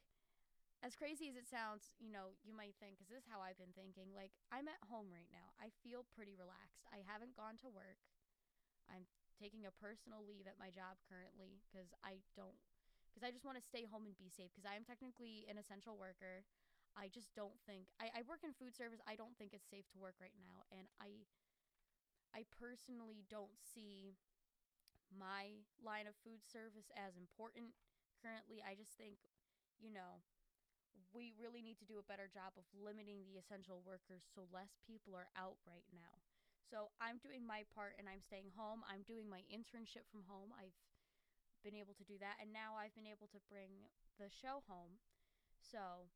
as 0.82 0.98
crazy 0.98 1.30
as 1.30 1.38
it 1.38 1.46
sounds, 1.46 1.94
you 2.02 2.10
know, 2.10 2.34
you 2.42 2.50
might 2.50 2.74
think, 2.82 2.98
is 2.98 3.06
this 3.06 3.22
is 3.22 3.30
how 3.30 3.38
I've 3.38 3.58
been 3.58 3.70
thinking? 3.78 4.10
Like, 4.10 4.34
I'm 4.50 4.66
at 4.66 4.82
home 4.90 5.14
right 5.14 5.30
now. 5.30 5.54
I 5.62 5.70
feel 5.86 6.02
pretty 6.10 6.34
relaxed. 6.34 6.90
I 6.90 7.06
haven't 7.06 7.38
gone 7.38 7.54
to 7.62 7.70
work. 7.70 8.02
I'm 8.90 9.06
taking 9.38 9.62
a 9.62 9.78
personal 9.78 10.26
leave 10.26 10.50
at 10.50 10.58
my 10.58 10.74
job 10.74 10.98
currently 11.06 11.62
because 11.62 11.94
I 12.02 12.18
don't, 12.34 12.58
because 13.10 13.22
I 13.22 13.30
just 13.30 13.46
want 13.46 13.62
to 13.62 13.64
stay 13.64 13.86
home 13.86 14.10
and 14.10 14.18
be 14.18 14.26
safe 14.26 14.50
because 14.50 14.66
I 14.66 14.74
am 14.74 14.82
technically 14.82 15.46
an 15.46 15.54
essential 15.54 15.94
worker. 15.94 16.42
I 16.98 17.06
just 17.08 17.30
don't 17.32 17.56
think, 17.62 17.88
I, 18.02 18.10
I 18.10 18.20
work 18.26 18.42
in 18.42 18.50
food 18.52 18.74
service. 18.74 18.98
I 19.06 19.14
don't 19.14 19.38
think 19.38 19.54
it's 19.54 19.70
safe 19.70 19.86
to 19.94 20.02
work 20.02 20.18
right 20.18 20.34
now. 20.34 20.66
And 20.74 20.90
I, 20.98 21.24
I 22.34 22.42
personally 22.58 23.22
don't 23.30 23.54
see 23.62 24.18
my 25.14 25.62
line 25.78 26.10
of 26.10 26.18
food 26.26 26.42
service 26.42 26.90
as 26.98 27.14
important 27.14 27.76
currently. 28.18 28.60
I 28.64 28.74
just 28.74 28.98
think, 28.98 29.20
you 29.78 29.94
know, 29.94 30.20
we 31.12 31.36
really 31.36 31.60
need 31.60 31.76
to 31.80 31.88
do 31.88 32.00
a 32.00 32.08
better 32.08 32.28
job 32.28 32.56
of 32.56 32.64
limiting 32.72 33.24
the 33.28 33.36
essential 33.36 33.84
workers 33.84 34.24
so 34.32 34.48
less 34.48 34.72
people 34.84 35.12
are 35.12 35.28
out 35.36 35.60
right 35.68 35.84
now. 35.92 36.24
So 36.68 36.88
I'm 37.02 37.20
doing 37.20 37.44
my 37.44 37.68
part 37.76 38.00
and 38.00 38.08
I'm 38.08 38.24
staying 38.24 38.48
home. 38.56 38.80
I'm 38.88 39.04
doing 39.04 39.28
my 39.28 39.44
internship 39.52 40.08
from 40.08 40.24
home. 40.24 40.56
I've 40.56 40.72
been 41.60 41.76
able 41.76 41.92
to 42.00 42.06
do 42.08 42.16
that 42.18 42.40
and 42.40 42.48
now 42.50 42.74
I've 42.74 42.96
been 42.96 43.08
able 43.08 43.28
to 43.32 43.40
bring 43.52 43.92
the 44.16 44.32
show 44.32 44.64
home. 44.64 44.96
So 45.60 46.08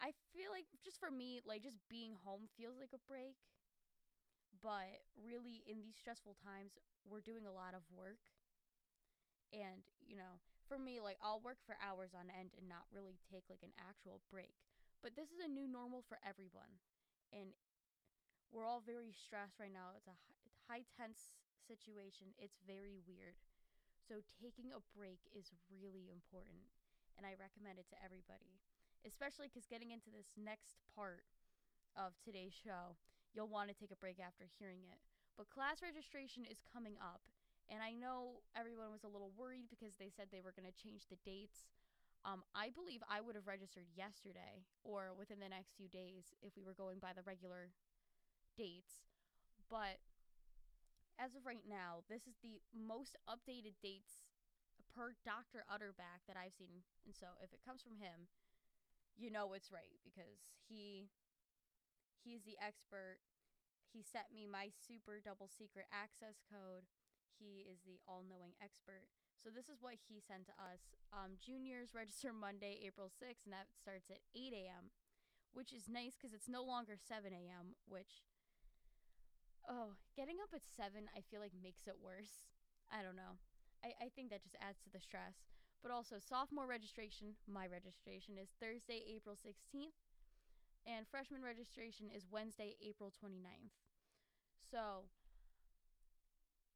I 0.00 0.12
feel 0.32 0.52
like 0.52 0.68
just 0.84 1.00
for 1.00 1.12
me, 1.12 1.40
like 1.44 1.64
just 1.64 1.80
being 1.88 2.16
home 2.24 2.48
feels 2.56 2.76
like 2.80 2.92
a 2.92 3.02
break. 3.08 3.36
But 4.64 5.04
really, 5.20 5.62
in 5.68 5.84
these 5.84 5.96
stressful 6.00 6.36
times, 6.40 6.80
we're 7.04 7.20
doing 7.20 7.44
a 7.44 7.52
lot 7.52 7.76
of 7.76 7.84
work. 7.92 8.18
And, 9.52 9.84
you 10.00 10.16
know, 10.16 10.40
for 10.66 10.78
me, 10.78 10.98
like 11.00 11.18
I'll 11.22 11.42
work 11.42 11.58
for 11.64 11.78
hours 11.78 12.12
on 12.12 12.28
end 12.30 12.54
and 12.58 12.66
not 12.66 12.90
really 12.90 13.18
take 13.30 13.46
like 13.48 13.62
an 13.62 13.74
actual 13.78 14.20
break. 14.30 14.54
But 15.00 15.14
this 15.14 15.30
is 15.30 15.40
a 15.40 15.50
new 15.50 15.70
normal 15.70 16.02
for 16.06 16.18
everyone. 16.26 16.82
And 17.30 17.54
we're 18.50 18.66
all 18.66 18.82
very 18.82 19.14
stressed 19.14 19.58
right 19.58 19.72
now. 19.72 19.94
It's 19.94 20.10
a 20.10 20.18
high, 20.26 20.42
high 20.66 20.84
tense 20.94 21.34
situation. 21.66 22.34
It's 22.38 22.58
very 22.66 22.98
weird. 23.06 23.38
So 24.02 24.22
taking 24.38 24.70
a 24.70 24.82
break 24.94 25.22
is 25.34 25.50
really 25.70 26.10
important. 26.10 26.66
And 27.18 27.24
I 27.24 27.38
recommend 27.38 27.80
it 27.80 27.88
to 27.90 27.98
everybody 28.04 28.60
especially 29.06 29.46
because 29.46 29.70
getting 29.70 29.94
into 29.94 30.10
this 30.10 30.34
next 30.34 30.82
part 30.98 31.22
of 31.94 32.18
today's 32.18 32.52
show, 32.52 32.98
you'll 33.32 33.48
want 33.48 33.70
to 33.70 33.78
take 33.78 33.94
a 33.94 34.02
break 34.02 34.18
after 34.18 34.50
hearing 34.58 34.82
it. 34.90 34.98
But 35.38 35.48
class 35.48 35.80
registration 35.80 36.42
is 36.44 36.58
coming 36.66 36.98
up, 36.98 37.22
and 37.70 37.82
I 37.82 37.92
know 37.92 38.42
everyone 38.54 38.94
was 38.94 39.02
a 39.02 39.10
little 39.10 39.34
worried 39.34 39.66
because 39.70 39.98
they 39.98 40.10
said 40.10 40.30
they 40.30 40.44
were 40.44 40.54
going 40.54 40.68
to 40.68 40.78
change 40.78 41.06
the 41.10 41.18
dates. 41.26 41.66
Um, 42.26 42.42
I 42.54 42.70
believe 42.74 43.02
I 43.06 43.22
would 43.22 43.38
have 43.38 43.46
registered 43.46 43.86
yesterday 43.94 44.66
or 44.82 45.14
within 45.14 45.38
the 45.38 45.50
next 45.50 45.78
few 45.78 45.86
days 45.86 46.34
if 46.42 46.54
we 46.58 46.66
were 46.66 46.74
going 46.74 46.98
by 46.98 47.14
the 47.14 47.26
regular 47.26 47.70
dates. 48.58 49.06
But 49.70 50.02
as 51.18 51.34
of 51.34 51.46
right 51.46 51.64
now, 51.66 52.06
this 52.06 52.26
is 52.26 52.38
the 52.42 52.60
most 52.74 53.14
updated 53.26 53.78
dates 53.82 54.26
per 54.90 55.14
Dr. 55.24 55.64
Utterback 55.68 56.24
that 56.26 56.38
I've 56.38 56.56
seen. 56.56 56.86
And 57.04 57.14
so 57.14 57.36
if 57.42 57.52
it 57.52 57.64
comes 57.64 57.82
from 57.82 57.98
him, 58.00 58.30
you 59.16 59.32
know 59.32 59.52
it's 59.56 59.72
right 59.72 59.96
because 60.04 60.44
he 60.68 61.08
he's 62.20 62.44
the 62.44 62.60
expert. 62.60 63.20
He 63.92 64.04
set 64.04 64.28
me 64.34 64.44
my 64.44 64.68
super 64.76 65.20
double 65.24 65.48
secret 65.48 65.86
access 65.88 66.42
code. 66.52 66.84
He 67.38 67.68
is 67.68 67.84
the 67.84 68.00
all-knowing 68.08 68.56
expert. 68.58 69.06
So 69.40 69.52
this 69.52 69.68
is 69.68 69.78
what 69.84 70.00
he 70.08 70.18
sent 70.18 70.48
to 70.50 70.56
us. 70.58 70.82
Um, 71.12 71.38
juniors 71.38 71.94
register 71.94 72.32
Monday, 72.34 72.82
April 72.82 73.06
6th, 73.06 73.46
and 73.46 73.54
that 73.54 73.70
starts 73.70 74.10
at 74.10 74.24
8 74.34 74.52
a.m., 74.52 74.90
which 75.52 75.72
is 75.72 75.88
nice 75.88 76.16
because 76.16 76.34
it's 76.34 76.50
no 76.50 76.64
longer 76.64 76.96
7 76.98 77.32
a.m., 77.32 77.78
which, 77.88 78.26
oh, 79.68 79.96
getting 80.16 80.42
up 80.42 80.52
at 80.52 80.66
7, 80.66 81.08
I 81.14 81.22
feel 81.30 81.40
like 81.40 81.54
makes 81.54 81.86
it 81.86 81.96
worse. 82.02 82.48
I 82.90 83.00
don't 83.06 83.16
know. 83.16 83.38
I, 83.84 83.94
I 84.04 84.08
think 84.10 84.34
that 84.34 84.42
just 84.42 84.58
adds 84.58 84.80
to 84.84 84.90
the 84.92 85.00
stress. 85.00 85.46
But 85.84 85.94
also, 85.94 86.16
sophomore 86.18 86.66
registration, 86.66 87.38
my 87.46 87.70
registration, 87.70 88.34
is 88.40 88.56
Thursday, 88.58 89.04
April 89.06 89.36
16th, 89.38 89.94
and 90.86 91.06
freshman 91.06 91.42
registration 91.42 92.10
is 92.10 92.26
Wednesday, 92.26 92.74
April 92.82 93.12
29th. 93.14 93.74
So, 94.70 95.06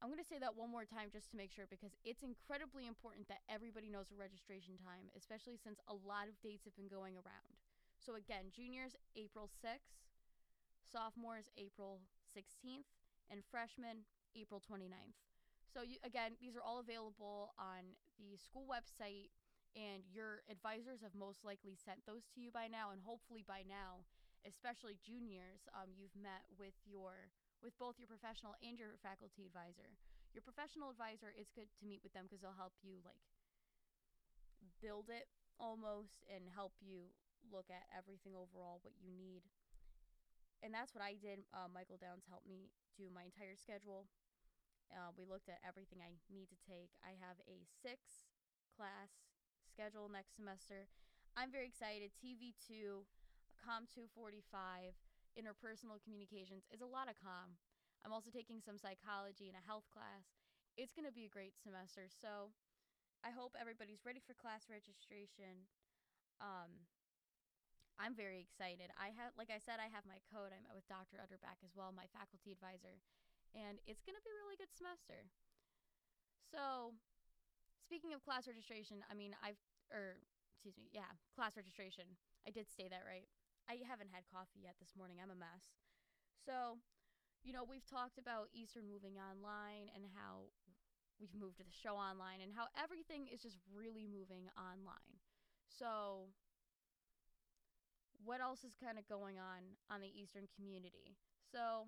I'm 0.01 0.09
going 0.09 0.23
to 0.23 0.33
say 0.33 0.41
that 0.41 0.57
one 0.57 0.73
more 0.73 0.89
time 0.89 1.13
just 1.13 1.29
to 1.33 1.37
make 1.37 1.53
sure 1.53 1.69
because 1.69 1.93
it's 2.09 2.25
incredibly 2.25 2.89
important 2.89 3.29
that 3.29 3.45
everybody 3.53 3.93
knows 3.93 4.09
the 4.09 4.17
registration 4.17 4.81
time, 4.81 5.13
especially 5.13 5.61
since 5.61 5.77
a 5.93 5.97
lot 6.09 6.25
of 6.25 6.41
dates 6.41 6.65
have 6.65 6.73
been 6.73 6.89
going 6.89 7.21
around. 7.21 7.53
So, 8.01 8.17
again, 8.17 8.49
juniors, 8.49 8.97
April 9.13 9.53
6th, 9.61 9.93
sophomores, 10.89 11.53
April 11.61 12.01
16th, 12.33 12.89
and 13.29 13.45
freshmen, 13.53 14.09
April 14.33 14.65
29th. 14.65 15.21
So 15.71 15.87
you, 15.87 16.03
again, 16.03 16.35
these 16.43 16.59
are 16.59 16.65
all 16.65 16.83
available 16.83 17.55
on 17.55 17.95
the 18.19 18.35
school 18.35 18.67
website, 18.67 19.31
and 19.79 20.03
your 20.11 20.43
advisors 20.51 20.99
have 21.07 21.15
most 21.15 21.47
likely 21.47 21.79
sent 21.79 22.03
those 22.11 22.27
to 22.35 22.43
you 22.43 22.51
by 22.51 22.67
now, 22.67 22.91
and 22.91 22.99
hopefully 23.07 23.47
by 23.47 23.63
now, 23.63 24.03
especially 24.43 24.99
juniors, 24.99 25.71
um, 25.77 25.95
you've 25.95 26.17
met 26.19 26.43
with 26.59 26.75
your 26.83 27.31
with 27.61 27.77
both 27.79 28.01
your 28.01 28.09
professional 28.09 28.57
and 28.65 28.77
your 28.81 28.97
faculty 29.05 29.45
advisor. 29.45 29.97
Your 30.33 30.45
professional 30.45 30.91
advisor, 30.91 31.33
it's 31.37 31.53
good 31.53 31.69
to 31.81 31.89
meet 31.89 32.01
with 32.03 32.13
them 32.13 32.27
because 32.27 32.41
they'll 32.41 32.57
help 32.57 32.75
you 32.83 33.03
like 33.05 33.21
build 34.81 35.13
it 35.13 35.29
almost 35.61 36.25
and 36.29 36.49
help 36.53 36.73
you 36.81 37.13
look 37.53 37.69
at 37.69 37.85
everything 37.93 38.33
overall 38.33 38.81
what 38.81 38.97
you 38.97 39.13
need. 39.13 39.45
And 40.61 40.73
that's 40.73 40.93
what 40.93 41.05
I 41.05 41.17
did. 41.17 41.45
Uh, 41.53 41.69
Michael 41.73 42.01
Downs 42.01 42.29
helped 42.29 42.49
me 42.49 42.73
do 42.97 43.09
my 43.13 43.25
entire 43.25 43.57
schedule 43.57 44.09
uh, 44.91 45.15
we 45.15 45.23
looked 45.27 45.49
at 45.49 45.63
everything 45.63 46.03
I 46.03 46.19
need 46.31 46.51
to 46.51 46.59
take. 46.67 46.91
I 47.03 47.15
have 47.23 47.39
a 47.47 47.63
six 47.83 48.27
class 48.75 49.11
schedule 49.71 50.11
next 50.11 50.35
semester. 50.35 50.91
I'm 51.39 51.55
very 51.55 51.71
excited. 51.71 52.11
TV2, 52.19 53.07
Com 53.61 53.87
245, 53.87 54.97
interpersonal 55.37 56.03
communications 56.03 56.67
is 56.71 56.83
a 56.83 56.89
lot 56.89 57.11
of 57.11 57.19
calm. 57.19 57.59
I'm 58.03 58.15
also 58.15 58.33
taking 58.33 58.63
some 58.65 58.81
psychology 58.81 59.51
and 59.53 59.59
a 59.59 59.65
health 59.69 59.87
class. 59.93 60.25
It's 60.79 60.97
going 60.97 61.07
to 61.07 61.13
be 61.13 61.29
a 61.29 61.33
great 61.33 61.59
semester. 61.61 62.09
So 62.09 62.55
I 63.21 63.31
hope 63.35 63.53
everybody's 63.59 64.07
ready 64.07 64.23
for 64.25 64.33
class 64.33 64.71
registration. 64.73 65.69
Um, 66.41 66.89
I'm 68.01 68.17
very 68.17 68.41
excited. 68.41 68.89
I 68.97 69.13
have, 69.13 69.37
like 69.37 69.53
I 69.53 69.61
said, 69.61 69.77
I 69.77 69.93
have 69.93 70.09
my 70.09 70.25
code. 70.33 70.57
I 70.57 70.61
met 70.65 70.73
with 70.73 70.89
Dr. 70.89 71.21
Utterback 71.21 71.61
as 71.61 71.77
well, 71.77 71.93
my 71.93 72.09
faculty 72.17 72.49
advisor 72.49 73.05
and 73.55 73.83
it's 73.87 74.03
going 74.03 74.15
to 74.15 74.23
be 74.23 74.31
a 74.31 74.39
really 74.43 74.59
good 74.59 74.71
semester. 74.71 75.27
So, 76.51 76.95
speaking 77.83 78.15
of 78.15 78.23
class 78.23 78.47
registration, 78.47 79.03
I 79.11 79.15
mean, 79.15 79.35
I've, 79.43 79.59
or, 79.91 80.19
excuse 80.55 80.79
me, 80.79 80.91
yeah, 80.91 81.11
class 81.35 81.55
registration. 81.55 82.07
I 82.47 82.51
did 82.51 82.71
say 82.71 82.87
that 82.91 83.07
right. 83.07 83.27
I 83.71 83.79
haven't 83.87 84.11
had 84.11 84.27
coffee 84.27 84.67
yet 84.67 84.75
this 84.83 84.99
morning. 84.99 85.23
I'm 85.23 85.31
a 85.31 85.39
mess. 85.39 85.79
So, 86.43 86.83
you 87.47 87.55
know, 87.55 87.63
we've 87.63 87.87
talked 87.87 88.19
about 88.19 88.51
Eastern 88.51 88.91
moving 88.91 89.15
online 89.15 89.87
and 89.95 90.11
how 90.11 90.51
we've 91.23 91.31
moved 91.39 91.63
the 91.63 91.71
show 91.71 91.95
online 91.95 92.43
and 92.43 92.51
how 92.51 92.67
everything 92.75 93.31
is 93.31 93.39
just 93.39 93.63
really 93.71 94.11
moving 94.11 94.51
online. 94.59 95.23
So, 95.71 96.35
what 98.27 98.43
else 98.43 98.67
is 98.67 98.75
kind 98.75 98.99
of 98.99 99.07
going 99.07 99.39
on 99.39 99.79
on 99.87 100.03
the 100.03 100.11
Eastern 100.11 100.51
community? 100.59 101.15
So, 101.47 101.87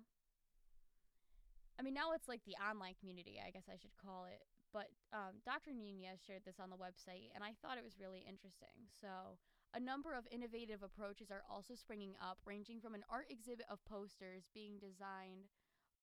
I 1.75 1.83
mean, 1.83 1.93
now 1.93 2.15
it's 2.15 2.31
like 2.31 2.47
the 2.47 2.55
online 2.63 2.95
community, 2.95 3.43
I 3.43 3.51
guess 3.51 3.67
I 3.67 3.75
should 3.75 3.99
call 3.99 4.23
it. 4.31 4.47
But 4.71 4.87
um, 5.11 5.43
Dr. 5.43 5.75
Nunez 5.75 6.23
shared 6.23 6.47
this 6.47 6.63
on 6.63 6.71
the 6.71 6.79
website, 6.79 7.29
and 7.35 7.43
I 7.43 7.59
thought 7.59 7.75
it 7.75 7.83
was 7.83 7.99
really 7.99 8.23
interesting. 8.23 8.87
So, 9.03 9.35
a 9.73 9.81
number 9.81 10.13
of 10.13 10.29
innovative 10.29 10.85
approaches 10.85 11.33
are 11.33 11.43
also 11.49 11.73
springing 11.73 12.13
up, 12.21 12.37
ranging 12.45 12.79
from 12.79 12.93
an 12.93 13.03
art 13.09 13.25
exhibit 13.29 13.65
of 13.69 13.83
posters 13.89 14.45
being 14.53 14.77
designed 14.77 15.49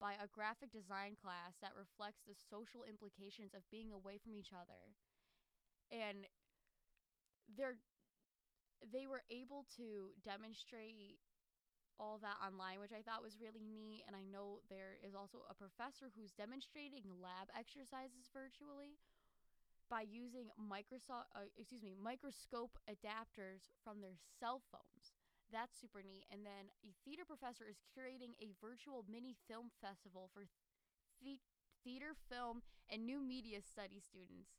by 0.02 0.18
a 0.18 0.26
graphic 0.26 0.74
design 0.74 1.14
class 1.14 1.54
that 1.62 1.78
reflects 1.78 2.26
the 2.26 2.34
social 2.34 2.82
implications 2.82 3.54
of 3.54 3.62
being 3.70 3.92
away 3.92 4.18
from 4.18 4.34
each 4.34 4.50
other. 4.50 4.96
And 5.92 6.26
they're 7.46 7.78
they 8.80 9.04
were 9.04 9.20
able 9.28 9.68
to 9.76 10.16
demonstrate 10.24 11.20
all 12.00 12.16
that 12.24 12.40
online, 12.40 12.80
which 12.80 12.96
I 12.96 13.04
thought 13.04 13.20
was 13.20 13.36
really 13.36 13.60
neat. 13.60 14.08
And 14.08 14.16
I 14.16 14.24
know 14.24 14.64
there 14.72 14.96
is 15.04 15.12
also 15.12 15.44
a 15.44 15.52
professor 15.52 16.08
who's 16.16 16.32
demonstrating 16.32 17.04
lab 17.20 17.52
exercises 17.52 18.32
virtually 18.32 18.96
by 19.90 20.06
using 20.06 20.48
Microsoft, 20.56 21.28
uh, 21.34 21.50
excuse 21.58 21.82
me, 21.82 21.94
microscope 21.98 22.78
adapters 22.88 23.68
from 23.84 24.00
their 24.00 24.16
cell 24.38 24.62
phones. 24.70 25.12
That's 25.52 25.74
super 25.76 26.00
neat. 26.02 26.24
And 26.30 26.46
then 26.46 26.70
a 26.86 26.94
theater 27.04 27.26
professor 27.26 27.66
is 27.66 27.82
curating 27.90 28.38
a 28.40 28.54
virtual 28.62 29.04
mini 29.10 29.34
film 29.50 29.70
festival 29.82 30.30
for 30.32 30.46
th- 31.22 31.40
theater, 31.84 32.14
film, 32.28 32.62
and 32.90 33.04
new 33.06 33.20
media 33.20 33.60
study 33.62 34.00
students. 34.00 34.52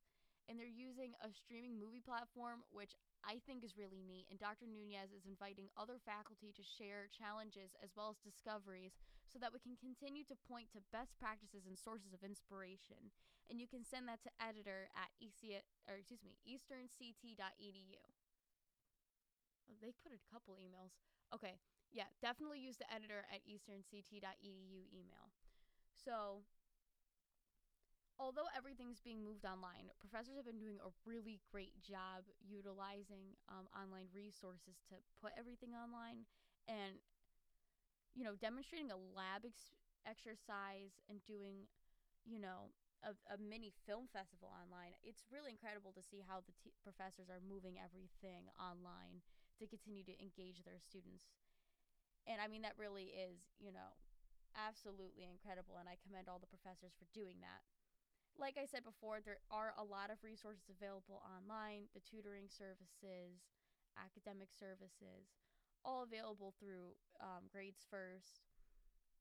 And 0.49 0.59
they're 0.59 0.67
using 0.67 1.13
a 1.23 1.31
streaming 1.31 1.79
movie 1.79 2.03
platform, 2.03 2.65
which 2.73 2.97
I 3.23 3.39
think 3.47 3.63
is 3.63 3.77
really 3.79 4.03
neat. 4.03 4.27
And 4.29 4.39
Dr. 4.41 4.67
Nunez 4.67 5.13
is 5.15 5.23
inviting 5.29 5.69
other 5.77 6.01
faculty 6.03 6.51
to 6.57 6.63
share 6.65 7.07
challenges 7.13 7.77
as 7.79 7.93
well 7.95 8.11
as 8.11 8.19
discoveries 8.19 8.97
so 9.23 9.39
that 9.39 9.53
we 9.53 9.61
can 9.63 9.77
continue 9.79 10.25
to 10.27 10.35
point 10.49 10.67
to 10.75 10.83
best 10.91 11.15
practices 11.21 11.63
and 11.69 11.77
sources 11.79 12.11
of 12.11 12.25
inspiration. 12.25 13.13
And 13.51 13.59
you 13.59 13.67
can 13.67 13.83
send 13.83 14.07
that 14.07 14.23
to 14.23 14.31
editor 14.39 14.87
at 14.95 15.11
EC 15.19 15.59
or 15.87 15.95
excuse 15.99 16.23
me, 16.23 16.39
easternct.edu. 16.47 17.99
Oh, 19.69 19.75
they 19.81 19.91
put 20.03 20.11
a 20.13 20.21
couple 20.31 20.55
emails. 20.61 20.93
Okay. 21.33 21.59
Yeah, 21.91 22.07
definitely 22.21 22.59
use 22.59 22.77
the 22.77 22.87
editor 22.93 23.25
at 23.27 23.43
easternct.edu 23.43 24.87
email. 24.95 25.27
So, 25.95 26.43
although 28.19 28.47
everything's 28.55 29.01
being 29.01 29.23
moved 29.23 29.45
online, 29.45 29.91
professors 29.99 30.37
have 30.37 30.45
been 30.45 30.61
doing 30.61 30.79
a 30.83 30.93
really 31.05 31.39
great 31.51 31.73
job 31.81 32.23
utilizing 32.39 33.35
um, 33.49 33.67
online 33.75 34.07
resources 34.13 34.79
to 34.87 34.95
put 35.19 35.31
everything 35.37 35.73
online 35.75 36.23
and, 36.69 37.01
you 38.15 38.23
know, 38.23 38.35
demonstrating 38.35 38.91
a 38.91 38.99
lab 39.15 39.43
ex- 39.45 39.75
exercise 40.05 40.99
and 41.09 41.23
doing, 41.25 41.67
you 42.25 42.39
know, 42.39 42.71
a, 43.01 43.17
a, 43.33 43.37
mini 43.37 43.73
film 43.85 44.05
festival 44.09 44.49
online. 44.53 44.93
It's 45.01 45.25
really 45.29 45.49
incredible 45.49 45.93
to 45.97 46.03
see 46.05 46.21
how 46.21 46.45
the 46.45 46.53
t- 46.61 46.75
professors 46.85 47.29
are 47.29 47.41
moving 47.41 47.81
everything 47.81 48.49
online 48.61 49.25
to 49.57 49.65
continue 49.65 50.05
to 50.05 50.15
engage 50.21 50.61
their 50.61 50.77
students. 50.77 51.33
And 52.29 52.37
I 52.37 52.45
mean, 52.45 52.61
that 52.61 52.77
really 52.77 53.13
is, 53.13 53.57
you 53.57 53.73
know, 53.73 53.97
absolutely 54.53 55.25
incredible. 55.25 55.81
And 55.81 55.89
I 55.89 55.97
commend 56.01 56.29
all 56.29 56.41
the 56.41 56.49
professors 56.49 56.93
for 56.93 57.09
doing 57.13 57.41
that. 57.41 57.65
Like 58.37 58.55
I 58.55 58.69
said 58.69 58.85
before, 58.87 59.19
there 59.19 59.41
are 59.51 59.75
a 59.75 59.83
lot 59.83 60.13
of 60.13 60.23
resources 60.23 60.71
available 60.71 61.19
online 61.25 61.91
the 61.91 62.05
tutoring 62.05 62.47
services, 62.47 63.43
academic 63.99 64.53
services, 64.55 65.33
all 65.83 66.05
available 66.05 66.53
through 66.55 66.95
um, 67.19 67.49
Grades 67.51 67.83
First. 67.89 68.50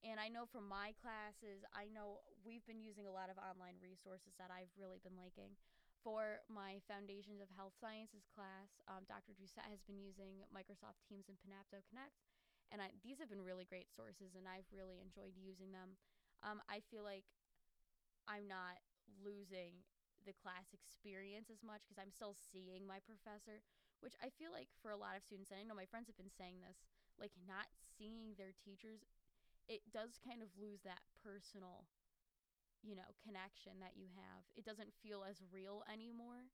And 0.01 0.17
I 0.17 0.33
know 0.33 0.49
from 0.49 0.65
my 0.65 0.97
classes, 0.97 1.61
I 1.77 1.93
know 1.93 2.25
we've 2.41 2.65
been 2.65 2.81
using 2.81 3.05
a 3.05 3.13
lot 3.13 3.29
of 3.29 3.37
online 3.37 3.77
resources 3.85 4.33
that 4.41 4.49
I've 4.49 4.73
really 4.81 4.97
been 5.05 5.17
liking. 5.17 5.53
For 6.01 6.41
my 6.49 6.81
Foundations 6.89 7.45
of 7.45 7.53
Health 7.53 7.77
Sciences 7.77 8.25
class, 8.33 8.81
um, 8.89 9.05
Dr. 9.05 9.37
Doucette 9.37 9.69
has 9.69 9.85
been 9.85 10.01
using 10.01 10.41
Microsoft 10.49 11.05
Teams 11.05 11.29
and 11.29 11.37
Panopto 11.45 11.85
Connect. 11.93 12.17
And 12.73 12.81
I, 12.81 12.89
these 13.05 13.21
have 13.21 13.29
been 13.29 13.45
really 13.45 13.69
great 13.69 13.93
sources, 13.93 14.33
and 14.33 14.49
I've 14.49 14.65
really 14.73 14.97
enjoyed 15.05 15.37
using 15.37 15.77
them. 15.77 16.01
Um, 16.41 16.65
I 16.73 16.81
feel 16.89 17.05
like 17.05 17.29
I'm 18.25 18.49
not 18.49 18.81
losing 19.21 19.85
the 20.25 20.33
class 20.33 20.73
experience 20.73 21.53
as 21.53 21.61
much 21.61 21.85
because 21.85 22.01
I'm 22.01 22.15
still 22.15 22.33
seeing 22.33 22.89
my 22.89 23.05
professor, 23.05 23.61
which 24.01 24.17
I 24.25 24.33
feel 24.33 24.53
like 24.53 24.73
for 24.81 24.97
a 24.97 25.01
lot 25.01 25.21
of 25.21 25.25
students, 25.25 25.53
and 25.53 25.61
I 25.61 25.65
know 25.69 25.77
my 25.77 25.89
friends 25.89 26.09
have 26.09 26.17
been 26.17 26.33
saying 26.33 26.65
this, 26.65 26.81
like 27.21 27.37
not 27.45 27.69
seeing 28.01 28.39
their 28.41 28.57
teachers, 28.57 29.05
it 29.69 29.85
does 29.93 30.17
kind 30.23 30.41
of 30.41 30.49
lose 30.57 30.81
that 30.85 31.03
personal, 31.21 31.89
you 32.81 32.97
know, 32.97 33.17
connection 33.21 33.81
that 33.81 33.99
you 33.99 34.09
have. 34.17 34.47
It 34.57 34.65
doesn't 34.65 34.97
feel 35.03 35.25
as 35.27 35.45
real 35.53 35.85
anymore 35.91 36.49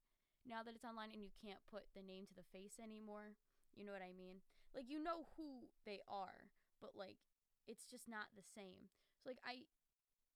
now 0.47 0.63
that 0.63 0.79
it's 0.79 0.87
online 0.87 1.11
and 1.11 1.21
you 1.21 1.35
can't 1.35 1.61
put 1.67 1.91
the 1.93 2.07
name 2.07 2.25
to 2.31 2.37
the 2.39 2.47
face 2.55 2.79
anymore. 2.79 3.35
You 3.75 3.83
know 3.83 3.93
what 3.93 4.07
I 4.07 4.15
mean? 4.15 4.41
Like 4.73 4.87
you 4.87 5.03
know 5.03 5.27
who 5.35 5.67
they 5.85 6.01
are, 6.07 6.55
but 6.79 6.95
like 6.95 7.19
it's 7.67 7.85
just 7.91 8.07
not 8.07 8.31
the 8.39 8.47
same. 8.47 8.89
So 9.19 9.29
like 9.29 9.43
I 9.43 9.67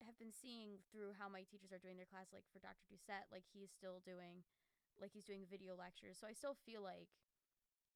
have 0.03 0.19
been 0.19 0.35
seeing 0.35 0.83
through 0.91 1.15
how 1.17 1.31
my 1.31 1.47
teachers 1.47 1.71
are 1.71 1.81
doing 1.81 1.97
their 1.97 2.11
class 2.11 2.35
like 2.35 2.49
for 2.51 2.59
Dr. 2.59 2.83
Doucette, 2.91 3.31
like 3.31 3.47
he's 3.55 3.71
still 3.71 4.03
doing 4.03 4.43
like 5.01 5.17
he's 5.17 5.25
doing 5.25 5.49
video 5.49 5.73
lectures. 5.73 6.21
So 6.21 6.29
I 6.29 6.37
still 6.37 6.57
feel 6.69 6.85
like, 6.85 7.09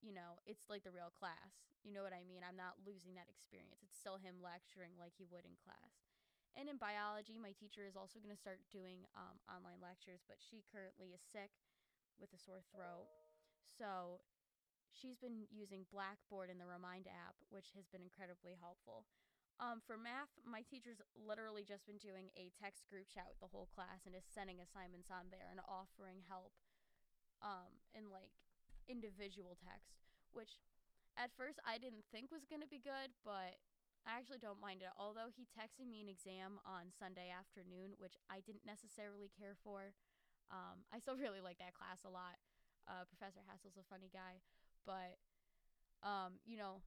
you 0.05 0.13
know, 0.13 0.37
it's 0.45 0.69
like 0.69 0.85
the 0.85 0.93
real 0.93 1.09
class. 1.17 1.73
You 1.81 1.97
know 1.97 2.05
what 2.05 2.13
I 2.13 2.29
mean? 2.29 2.45
I'm 2.45 2.61
not 2.61 2.85
losing 2.85 3.17
that 3.17 3.33
experience. 3.33 3.81
It's 3.81 3.97
still 3.97 4.21
him 4.21 4.45
lecturing 4.45 5.01
like 5.01 5.17
he 5.17 5.25
would 5.33 5.49
in 5.49 5.57
class. 5.57 6.05
And 6.55 6.69
in 6.69 6.77
biology, 6.77 7.41
my 7.41 7.57
teacher 7.57 7.83
is 7.89 7.97
also 7.97 8.21
going 8.21 8.31
to 8.31 8.39
start 8.39 8.63
doing 8.69 9.09
um, 9.17 9.41
online 9.49 9.81
lectures, 9.83 10.23
but 10.29 10.39
she 10.39 10.63
currently 10.71 11.11
is 11.17 11.25
sick 11.25 11.51
with 12.21 12.31
a 12.31 12.39
sore 12.39 12.63
throat. 12.71 13.11
So 13.67 14.23
she's 14.95 15.19
been 15.19 15.51
using 15.51 15.91
Blackboard 15.91 16.53
and 16.53 16.63
the 16.63 16.69
Remind 16.69 17.11
app, 17.11 17.35
which 17.51 17.75
has 17.75 17.91
been 17.91 18.07
incredibly 18.07 18.55
helpful. 18.55 19.09
Um, 19.59 19.83
for 19.83 19.99
math, 19.99 20.31
my 20.43 20.63
teacher's 20.67 21.03
literally 21.15 21.67
just 21.67 21.87
been 21.87 21.99
doing 21.99 22.31
a 22.39 22.55
text 22.55 22.87
group 22.91 23.11
chat 23.11 23.27
with 23.31 23.43
the 23.43 23.51
whole 23.51 23.71
class 23.71 24.07
and 24.07 24.15
is 24.15 24.27
sending 24.27 24.59
assignments 24.59 25.11
on 25.11 25.31
there 25.31 25.51
and 25.51 25.63
offering 25.67 26.27
help 26.27 26.55
um, 27.43 27.83
in 27.95 28.11
like 28.11 28.35
individual 28.89 29.57
text, 29.61 29.97
which 30.33 30.61
at 31.15 31.31
first 31.39 31.63
I 31.63 31.79
didn't 31.79 32.05
think 32.11 32.35
was 32.35 32.47
going 32.47 32.63
to 32.63 32.71
be 32.71 32.83
good, 32.83 33.15
but 33.23 33.59
I 34.05 34.21
actually 34.21 34.43
don't 34.43 34.61
mind 34.61 34.85
it. 34.85 34.93
Although 35.01 35.33
he 35.33 35.49
texted 35.49 35.89
me 35.89 36.05
an 36.05 36.11
exam 36.13 36.61
on 36.69 36.93
Sunday 36.93 37.33
afternoon, 37.33 37.97
which 37.97 38.19
I 38.29 38.45
didn't 38.45 38.69
necessarily 38.69 39.33
care 39.33 39.57
for. 39.65 39.97
Um, 40.53 40.85
I 40.93 41.01
still 41.01 41.17
really 41.21 41.41
like 41.41 41.57
that 41.63 41.73
class 41.73 42.05
a 42.05 42.13
lot. 42.13 42.37
Uh, 42.85 43.09
Professor 43.09 43.41
Hassel's 43.49 43.81
a 43.81 43.87
funny 43.89 44.13
guy, 44.13 44.45
but 44.85 45.17
um, 46.05 46.37
you 46.45 46.61
know, 46.61 46.85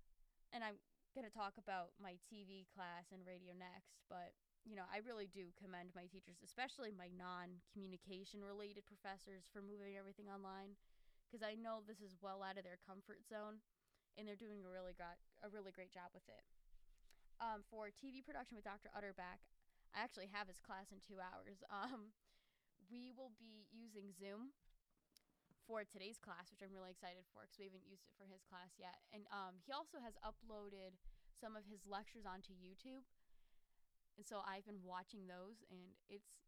and 0.53 0.61
I'm 0.61 0.77
gonna 1.17 1.33
talk 1.33 1.57
about 1.57 1.97
my 1.97 2.21
TV 2.29 2.69
class 2.69 3.09
and 3.09 3.25
radio 3.25 3.57
next, 3.57 3.97
but 4.05 4.37
you 4.61 4.77
know, 4.77 4.85
I 4.93 5.01
really 5.01 5.25
do 5.25 5.49
commend 5.57 5.95
my 5.97 6.05
teachers, 6.05 6.37
especially 6.45 6.93
my 6.93 7.09
non 7.09 7.63
communication 7.73 8.45
related 8.45 8.85
professors, 8.85 9.49
for 9.49 9.65
moving 9.65 9.97
everything 9.97 10.29
online 10.29 10.77
because 11.27 11.43
I 11.43 11.59
know 11.59 11.83
this 11.83 11.99
is 11.99 12.15
well 12.23 12.39
out 12.39 12.55
of 12.55 12.63
their 12.63 12.79
comfort 12.79 13.27
zone 13.27 13.59
and 14.15 14.25
they're 14.25 14.39
doing 14.39 14.63
a 14.63 14.71
really, 14.71 14.95
gra- 14.95 15.19
a 15.43 15.51
really 15.51 15.75
great 15.75 15.91
job 15.91 16.15
with 16.15 16.25
it. 16.31 16.41
Um, 17.37 17.61
for 17.69 17.93
TV 17.93 18.25
production 18.25 18.57
with 18.57 18.65
Dr. 18.65 18.89
Utterback, 18.95 19.45
I 19.93 20.01
actually 20.01 20.31
have 20.33 20.49
his 20.49 20.57
class 20.57 20.89
in 20.89 21.03
two 21.03 21.19
hours. 21.21 21.61
Um, 21.69 22.15
we 22.87 23.11
will 23.11 23.35
be 23.35 23.67
using 23.67 24.15
Zoom 24.15 24.55
for 25.67 25.83
today's 25.83 26.15
class, 26.15 26.47
which 26.47 26.63
I'm 26.63 26.71
really 26.71 26.95
excited 26.95 27.27
for 27.35 27.43
because 27.43 27.59
we 27.59 27.67
haven't 27.67 27.83
used 27.83 28.07
it 28.07 28.15
for 28.15 28.23
his 28.23 28.39
class 28.47 28.79
yet. 28.79 29.03
And 29.11 29.27
um, 29.27 29.59
he 29.67 29.75
also 29.75 29.99
has 29.99 30.15
uploaded 30.23 30.95
some 31.35 31.59
of 31.59 31.67
his 31.67 31.83
lectures 31.83 32.23
onto 32.23 32.55
YouTube. 32.55 33.03
And 34.15 34.23
so 34.23 34.41
I've 34.47 34.63
been 34.65 34.81
watching 34.81 35.27
those, 35.27 35.61
and 35.67 35.93
it's 36.07 36.39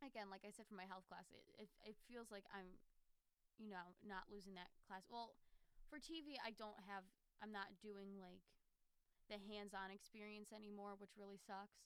again, 0.00 0.30
like 0.30 0.46
I 0.46 0.54
said, 0.54 0.64
for 0.70 0.78
my 0.78 0.86
health 0.86 1.04
class, 1.10 1.26
it, 1.34 1.42
it, 1.58 1.70
it 1.84 1.96
feels 2.06 2.30
like 2.30 2.46
I'm, 2.54 2.78
you 3.58 3.68
know, 3.68 3.94
not 4.06 4.30
losing 4.30 4.54
that 4.54 4.70
class. 4.86 5.04
Well, 5.10 5.34
for 5.90 5.98
TV, 5.98 6.38
I 6.40 6.54
don't 6.54 6.78
have, 6.86 7.04
I'm 7.42 7.52
not 7.52 7.74
doing 7.82 8.16
like 8.18 8.42
the 9.28 9.36
hands 9.50 9.76
on 9.76 9.92
experience 9.92 10.54
anymore, 10.54 10.96
which 10.96 11.18
really 11.18 11.38
sucks. 11.38 11.84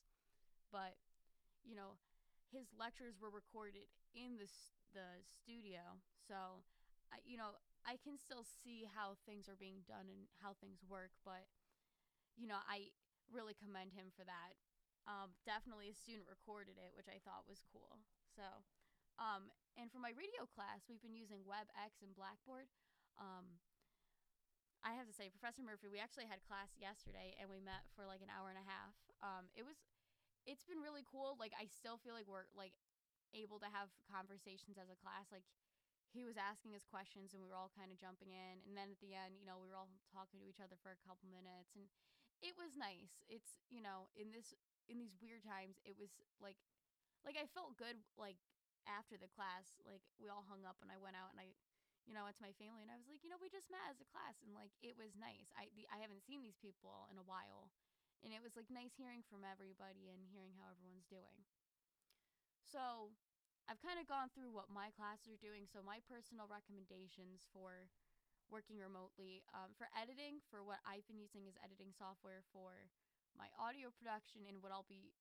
But, 0.71 0.97
you 1.65 1.75
know, 1.75 1.99
his 2.49 2.71
lectures 2.73 3.17
were 3.19 3.33
recorded 3.33 3.89
in 4.13 4.37
the, 4.37 4.49
the 4.93 5.21
studio. 5.25 6.01
So, 6.25 6.65
I, 7.13 7.21
you 7.25 7.37
know, 7.37 7.57
I 7.85 7.99
can 8.01 8.17
still 8.17 8.47
see 8.47 8.87
how 8.87 9.19
things 9.27 9.45
are 9.51 9.59
being 9.59 9.83
done 9.85 10.07
and 10.07 10.29
how 10.39 10.55
things 10.57 10.81
work, 10.87 11.11
but, 11.27 11.45
you 12.39 12.47
know, 12.47 12.61
I 12.65 12.95
really 13.29 13.53
commend 13.53 13.93
him 13.93 14.09
for 14.15 14.23
that 14.23 14.55
um, 15.07 15.35
definitely 15.43 15.91
a 15.91 15.95
student 15.95 16.27
recorded 16.31 16.79
it, 16.79 16.95
which 16.95 17.11
I 17.11 17.19
thought 17.23 17.47
was 17.47 17.63
cool. 17.71 17.99
So, 18.35 18.63
um, 19.17 19.49
and 19.77 19.89
for 19.89 19.97
my 19.97 20.13
radio 20.13 20.45
class, 20.45 20.85
we've 20.85 21.01
been 21.01 21.17
using 21.17 21.41
WebEx 21.45 22.01
and 22.05 22.13
Blackboard. 22.13 22.69
Um, 23.17 23.61
I 24.83 24.93
have 24.99 25.07
to 25.07 25.15
say, 25.15 25.31
Professor 25.31 25.63
Murphy, 25.63 25.87
we 25.87 26.03
actually 26.03 26.27
had 26.27 26.43
class 26.43 26.75
yesterday 26.75 27.33
and 27.39 27.47
we 27.47 27.63
met 27.63 27.87
for 27.95 28.03
like 28.03 28.19
an 28.19 28.29
hour 28.29 28.51
and 28.51 28.59
a 28.59 28.67
half. 28.67 28.93
Um, 29.23 29.47
it 29.55 29.63
was, 29.63 29.79
it's 30.43 30.67
been 30.67 30.83
really 30.83 31.07
cool. 31.07 31.39
Like, 31.39 31.55
I 31.55 31.71
still 31.71 31.95
feel 32.03 32.13
like 32.13 32.27
we're 32.27 32.51
like 32.51 32.75
able 33.31 33.63
to 33.63 33.69
have 33.71 33.89
conversations 34.11 34.75
as 34.75 34.91
a 34.91 34.99
class. 34.99 35.31
Like, 35.31 35.47
he 36.13 36.27
was 36.27 36.37
asking 36.37 36.77
us 36.77 36.85
questions 36.85 37.33
and 37.33 37.41
we 37.41 37.49
were 37.49 37.57
all 37.57 37.73
kind 37.73 37.89
of 37.89 37.97
jumping 37.97 38.29
in. 38.29 38.61
And 38.69 38.77
then 38.77 38.93
at 38.93 39.01
the 39.01 39.17
end, 39.17 39.39
you 39.41 39.49
know, 39.49 39.57
we 39.57 39.71
were 39.71 39.79
all 39.79 39.89
talking 40.13 40.37
to 40.43 40.45
each 40.45 40.61
other 40.61 40.77
for 40.77 40.93
a 40.93 40.99
couple 41.01 41.25
minutes 41.31 41.73
and 41.73 41.89
it 42.43 42.53
was 42.59 42.75
nice. 42.75 43.23
It's, 43.31 43.57
you 43.71 43.79
know, 43.79 44.11
in 44.13 44.29
this 44.29 44.53
in 44.91 44.99
these 44.99 45.15
weird 45.17 45.47
times, 45.47 45.79
it 45.87 45.95
was 45.95 46.11
like, 46.43 46.59
like 47.23 47.39
I 47.39 47.47
felt 47.55 47.79
good 47.79 48.03
like 48.19 48.35
after 48.87 49.15
the 49.15 49.31
class. 49.31 49.79
Like 49.83 50.03
we 50.19 50.27
all 50.29 50.45
hung 50.47 50.63
up 50.67 50.79
and 50.83 50.91
I 50.91 50.99
went 50.99 51.17
out 51.17 51.31
and 51.35 51.41
I, 51.41 51.55
you 52.07 52.11
know, 52.11 52.27
went 52.27 52.35
to 52.39 52.47
my 52.47 52.55
family 52.59 52.83
and 52.83 52.91
I 52.91 52.99
was 52.99 53.07
like, 53.07 53.23
you 53.23 53.31
know, 53.31 53.39
we 53.39 53.51
just 53.51 53.71
met 53.71 53.83
as 53.87 53.99
a 54.03 54.07
class 54.11 54.39
and 54.43 54.51
like 54.55 54.73
it 54.83 54.95
was 54.99 55.15
nice. 55.15 55.51
I 55.55 55.71
the, 55.73 55.87
I 55.89 55.99
haven't 56.03 56.25
seen 56.27 56.43
these 56.43 56.59
people 56.59 57.07
in 57.11 57.17
a 57.17 57.25
while, 57.25 57.71
and 58.23 58.31
it 58.35 58.43
was 58.43 58.55
like 58.55 58.67
nice 58.71 58.95
hearing 58.95 59.23
from 59.27 59.47
everybody 59.47 60.11
and 60.11 60.27
hearing 60.31 60.55
how 60.59 60.71
everyone's 60.71 61.07
doing. 61.07 61.47
So, 62.63 63.13
I've 63.69 63.79
kind 63.79 63.99
of 64.01 64.09
gone 64.11 64.27
through 64.33 64.51
what 64.51 64.67
my 64.67 64.91
classes 64.91 65.31
are 65.31 65.39
doing. 65.39 65.63
So 65.71 65.79
my 65.79 66.03
personal 66.03 66.51
recommendations 66.51 67.47
for 67.55 67.87
working 68.51 68.75
remotely 68.75 69.41
um, 69.55 69.71
for 69.79 69.87
editing 69.95 70.43
for 70.51 70.61
what 70.61 70.83
I've 70.83 71.07
been 71.07 71.19
using 71.21 71.47
is 71.47 71.55
editing 71.63 71.95
software 71.95 72.43
for 72.51 72.91
my 73.39 73.47
audio 73.55 73.89
production 73.89 74.43
and 74.45 74.59
what 74.59 74.75
I'll 74.75 74.87
be 74.89 75.15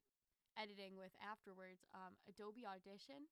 editing 0.59 0.99
with 0.99 1.15
afterwards. 1.23 1.87
Um, 1.95 2.19
Adobe 2.27 2.67
Audition. 2.67 3.31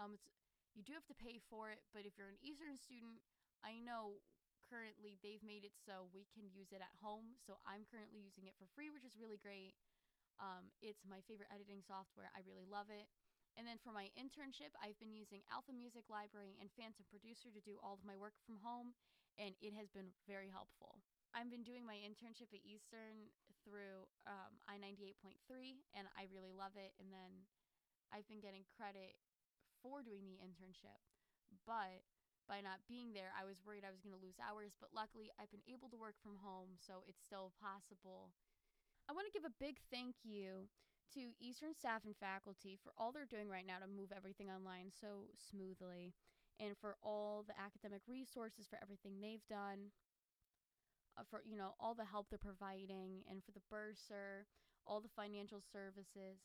Um, 0.00 0.16
it's 0.16 0.24
you 0.72 0.80
do 0.86 0.96
have 0.96 1.04
to 1.12 1.18
pay 1.18 1.36
for 1.50 1.68
it, 1.68 1.84
but 1.92 2.08
if 2.08 2.16
you're 2.16 2.30
an 2.30 2.40
Eastern 2.40 2.78
student, 2.78 3.20
I 3.60 3.82
know 3.82 4.22
currently 4.70 5.18
they've 5.20 5.42
made 5.42 5.66
it 5.66 5.74
so 5.74 6.06
we 6.14 6.24
can 6.30 6.46
use 6.48 6.70
it 6.70 6.80
at 6.80 6.94
home. 7.02 7.36
So 7.42 7.58
I'm 7.66 7.84
currently 7.90 8.22
using 8.22 8.46
it 8.46 8.54
for 8.54 8.70
free, 8.72 8.88
which 8.88 9.04
is 9.04 9.18
really 9.18 9.36
great. 9.36 9.74
Um, 10.38 10.70
it's 10.80 11.04
my 11.04 11.20
favorite 11.26 11.50
editing 11.50 11.82
software. 11.84 12.30
I 12.32 12.46
really 12.46 12.64
love 12.64 12.88
it. 12.88 13.10
And 13.58 13.66
then 13.66 13.82
for 13.82 13.90
my 13.90 14.08
internship, 14.14 14.72
I've 14.78 14.96
been 15.02 15.12
using 15.12 15.42
Alpha 15.50 15.74
Music 15.74 16.06
Library 16.06 16.54
and 16.62 16.70
Phantom 16.78 17.02
Producer 17.10 17.50
to 17.50 17.60
do 17.60 17.82
all 17.82 17.98
of 17.98 18.06
my 18.06 18.14
work 18.14 18.38
from 18.46 18.62
home, 18.62 18.94
and 19.36 19.58
it 19.58 19.74
has 19.74 19.90
been 19.90 20.14
very 20.30 20.48
helpful. 20.48 21.02
I've 21.34 21.50
been 21.50 21.66
doing 21.66 21.82
my 21.82 21.98
internship 21.98 22.54
at 22.54 22.62
Eastern 22.62 23.28
through 23.66 24.06
um, 24.24 24.54
I 24.70 24.78
98.3, 24.78 25.82
and 25.98 26.06
I 26.14 26.30
really 26.30 26.54
love 26.54 26.78
it. 26.78 26.94
And 27.02 27.10
then 27.10 27.44
I've 28.14 28.26
been 28.30 28.40
getting 28.40 28.62
credit 28.78 29.18
for 29.82 30.04
doing 30.04 30.28
the 30.28 30.40
internship. 30.40 31.00
But 31.66 32.04
by 32.48 32.58
not 32.62 32.82
being 32.90 33.14
there, 33.14 33.30
I 33.34 33.46
was 33.46 33.62
worried 33.62 33.86
I 33.86 33.94
was 33.94 34.02
going 34.02 34.14
to 34.16 34.22
lose 34.22 34.42
hours. 34.42 34.74
But 34.78 34.90
luckily, 34.90 35.30
I've 35.38 35.52
been 35.54 35.66
able 35.70 35.90
to 35.90 36.00
work 36.00 36.18
from 36.18 36.40
home, 36.42 36.78
so 36.78 37.06
it's 37.06 37.22
still 37.22 37.54
possible. 37.58 38.34
I 39.08 39.14
want 39.14 39.26
to 39.26 39.34
give 39.34 39.46
a 39.46 39.62
big 39.62 39.78
thank 39.90 40.22
you 40.22 40.70
to 41.14 41.34
Eastern 41.42 41.74
staff 41.74 42.06
and 42.06 42.14
faculty 42.14 42.78
for 42.78 42.94
all 42.98 43.10
they're 43.10 43.26
doing 43.26 43.50
right 43.50 43.66
now 43.66 43.82
to 43.82 43.90
move 43.90 44.14
everything 44.14 44.46
online 44.50 44.94
so 44.94 45.30
smoothly 45.34 46.14
and 46.58 46.78
for 46.78 46.94
all 47.02 47.42
the 47.46 47.56
academic 47.58 48.02
resources 48.06 48.66
for 48.68 48.78
everything 48.82 49.18
they've 49.18 49.46
done. 49.48 49.90
Uh, 51.18 51.26
for 51.28 51.42
you 51.42 51.56
know 51.58 51.74
all 51.80 51.94
the 51.94 52.06
help 52.06 52.30
they're 52.30 52.38
providing 52.38 53.26
and 53.28 53.42
for 53.42 53.50
the 53.50 53.66
bursar, 53.70 54.46
all 54.86 55.00
the 55.00 55.10
financial 55.10 55.60
services. 55.60 56.38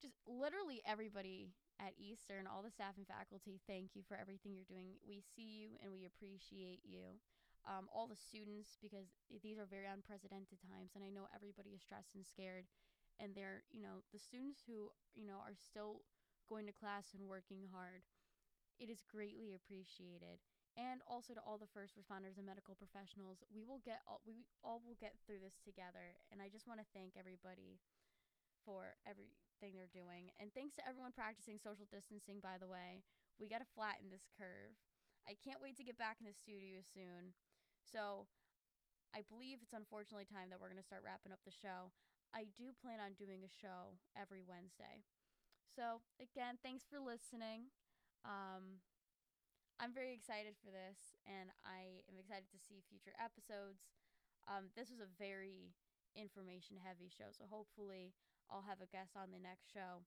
Just 0.00 0.14
literally 0.26 0.82
everybody 0.86 1.50
at 1.82 1.98
Eastern, 1.98 2.46
all 2.46 2.62
the 2.62 2.70
staff 2.70 2.94
and 2.94 3.10
faculty, 3.10 3.58
thank 3.66 3.98
you 3.98 4.06
for 4.06 4.14
everything 4.14 4.54
you're 4.54 4.70
doing. 4.70 4.94
We 5.02 5.18
see 5.18 5.66
you 5.66 5.74
and 5.82 5.90
we 5.90 6.06
appreciate 6.06 6.86
you. 6.86 7.18
Um, 7.66 7.90
all 7.90 8.06
the 8.06 8.18
students, 8.18 8.78
because 8.78 9.10
these 9.42 9.58
are 9.58 9.66
very 9.66 9.90
unprecedented 9.90 10.62
times, 10.62 10.94
and 10.94 11.02
I 11.02 11.10
know 11.10 11.26
everybody 11.34 11.74
is 11.74 11.82
stressed 11.82 12.14
and 12.14 12.26
scared. 12.26 12.70
And 13.18 13.34
they're, 13.34 13.66
you 13.70 13.82
know, 13.82 14.02
the 14.14 14.22
students 14.22 14.62
who, 14.66 14.94
you 15.14 15.26
know, 15.26 15.42
are 15.42 15.54
still 15.54 16.02
going 16.50 16.66
to 16.66 16.74
class 16.74 17.14
and 17.14 17.30
working 17.30 17.70
hard. 17.70 18.02
It 18.82 18.90
is 18.90 19.02
greatly 19.06 19.54
appreciated. 19.54 20.42
And 20.74 21.04
also 21.04 21.36
to 21.36 21.44
all 21.44 21.60
the 21.60 21.70
first 21.70 21.94
responders 21.94 22.40
and 22.40 22.48
medical 22.48 22.72
professionals, 22.74 23.44
we 23.52 23.62
will 23.62 23.84
get 23.84 24.00
all, 24.08 24.24
we 24.24 24.48
all 24.64 24.80
will 24.80 24.96
get 24.96 25.20
through 25.22 25.44
this 25.44 25.60
together. 25.60 26.16
And 26.32 26.40
I 26.40 26.48
just 26.48 26.64
want 26.64 26.80
to 26.80 26.94
thank 26.96 27.14
everybody 27.14 27.78
for 28.64 28.98
everything 29.04 29.74
they're 29.74 29.90
doing. 29.90 30.32
And 30.38 30.50
thanks 30.54 30.74
to 30.78 30.86
everyone 30.86 31.14
practicing 31.14 31.58
social 31.58 31.86
distancing, 31.90 32.42
by 32.42 32.58
the 32.58 32.70
way. 32.70 33.02
We 33.38 33.50
got 33.50 33.62
to 33.64 33.74
flatten 33.74 34.10
this 34.10 34.30
curve. 34.38 34.74
I 35.26 35.38
can't 35.38 35.62
wait 35.62 35.78
to 35.78 35.86
get 35.86 35.98
back 35.98 36.18
in 36.18 36.26
the 36.26 36.34
studio 36.34 36.82
soon. 36.82 37.34
So 37.82 38.26
I 39.12 39.20
believe 39.28 39.60
it's 39.60 39.76
unfortunately 39.76 40.26
time 40.26 40.48
that 40.50 40.58
we're 40.58 40.72
going 40.72 40.80
to 40.82 40.86
start 40.86 41.04
wrapping 41.04 41.34
up 41.34 41.42
the 41.44 41.54
show. 41.54 41.92
I 42.32 42.48
do 42.56 42.72
plan 42.72 42.96
on 42.96 43.12
doing 43.20 43.44
a 43.44 43.52
show 43.52 44.00
every 44.16 44.40
Wednesday. 44.40 45.04
So, 45.68 46.00
again, 46.16 46.56
thanks 46.64 46.88
for 46.88 46.96
listening. 46.96 47.68
Um, 48.24 48.80
I'm 49.80 49.92
very 49.92 50.16
excited 50.16 50.56
for 50.60 50.72
this, 50.72 51.16
and 51.28 51.52
I 51.64 52.04
am 52.08 52.16
excited 52.16 52.48
to 52.52 52.60
see 52.60 52.84
future 52.88 53.12
episodes. 53.20 53.84
Um, 54.48 54.72
this 54.76 54.88
was 54.88 55.00
a 55.00 55.08
very 55.16 55.76
information 56.16 56.80
heavy 56.80 57.08
show, 57.08 57.32
so 57.32 57.48
hopefully, 57.48 58.12
I'll 58.52 58.68
have 58.68 58.84
a 58.84 58.92
guest 58.92 59.16
on 59.16 59.32
the 59.32 59.40
next 59.40 59.72
show. 59.72 60.04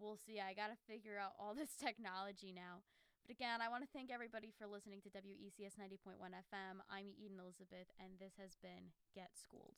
We'll 0.00 0.16
see. 0.16 0.40
I 0.40 0.56
got 0.56 0.72
to 0.72 0.78
figure 0.88 1.20
out 1.20 1.36
all 1.36 1.52
this 1.58 1.76
technology 1.76 2.48
now. 2.48 2.80
But 3.20 3.36
again, 3.36 3.60
I 3.60 3.68
want 3.68 3.84
to 3.84 3.90
thank 3.92 4.10
everybody 4.10 4.50
for 4.56 4.66
listening 4.66 5.04
to 5.04 5.12
WECS 5.12 5.76
90.1 5.76 6.16
FM. 6.18 6.80
I'm 6.90 7.12
Eden 7.20 7.38
Elizabeth, 7.38 7.92
and 8.00 8.18
this 8.18 8.34
has 8.40 8.56
been 8.58 8.96
Get 9.14 9.36
Schooled. 9.36 9.76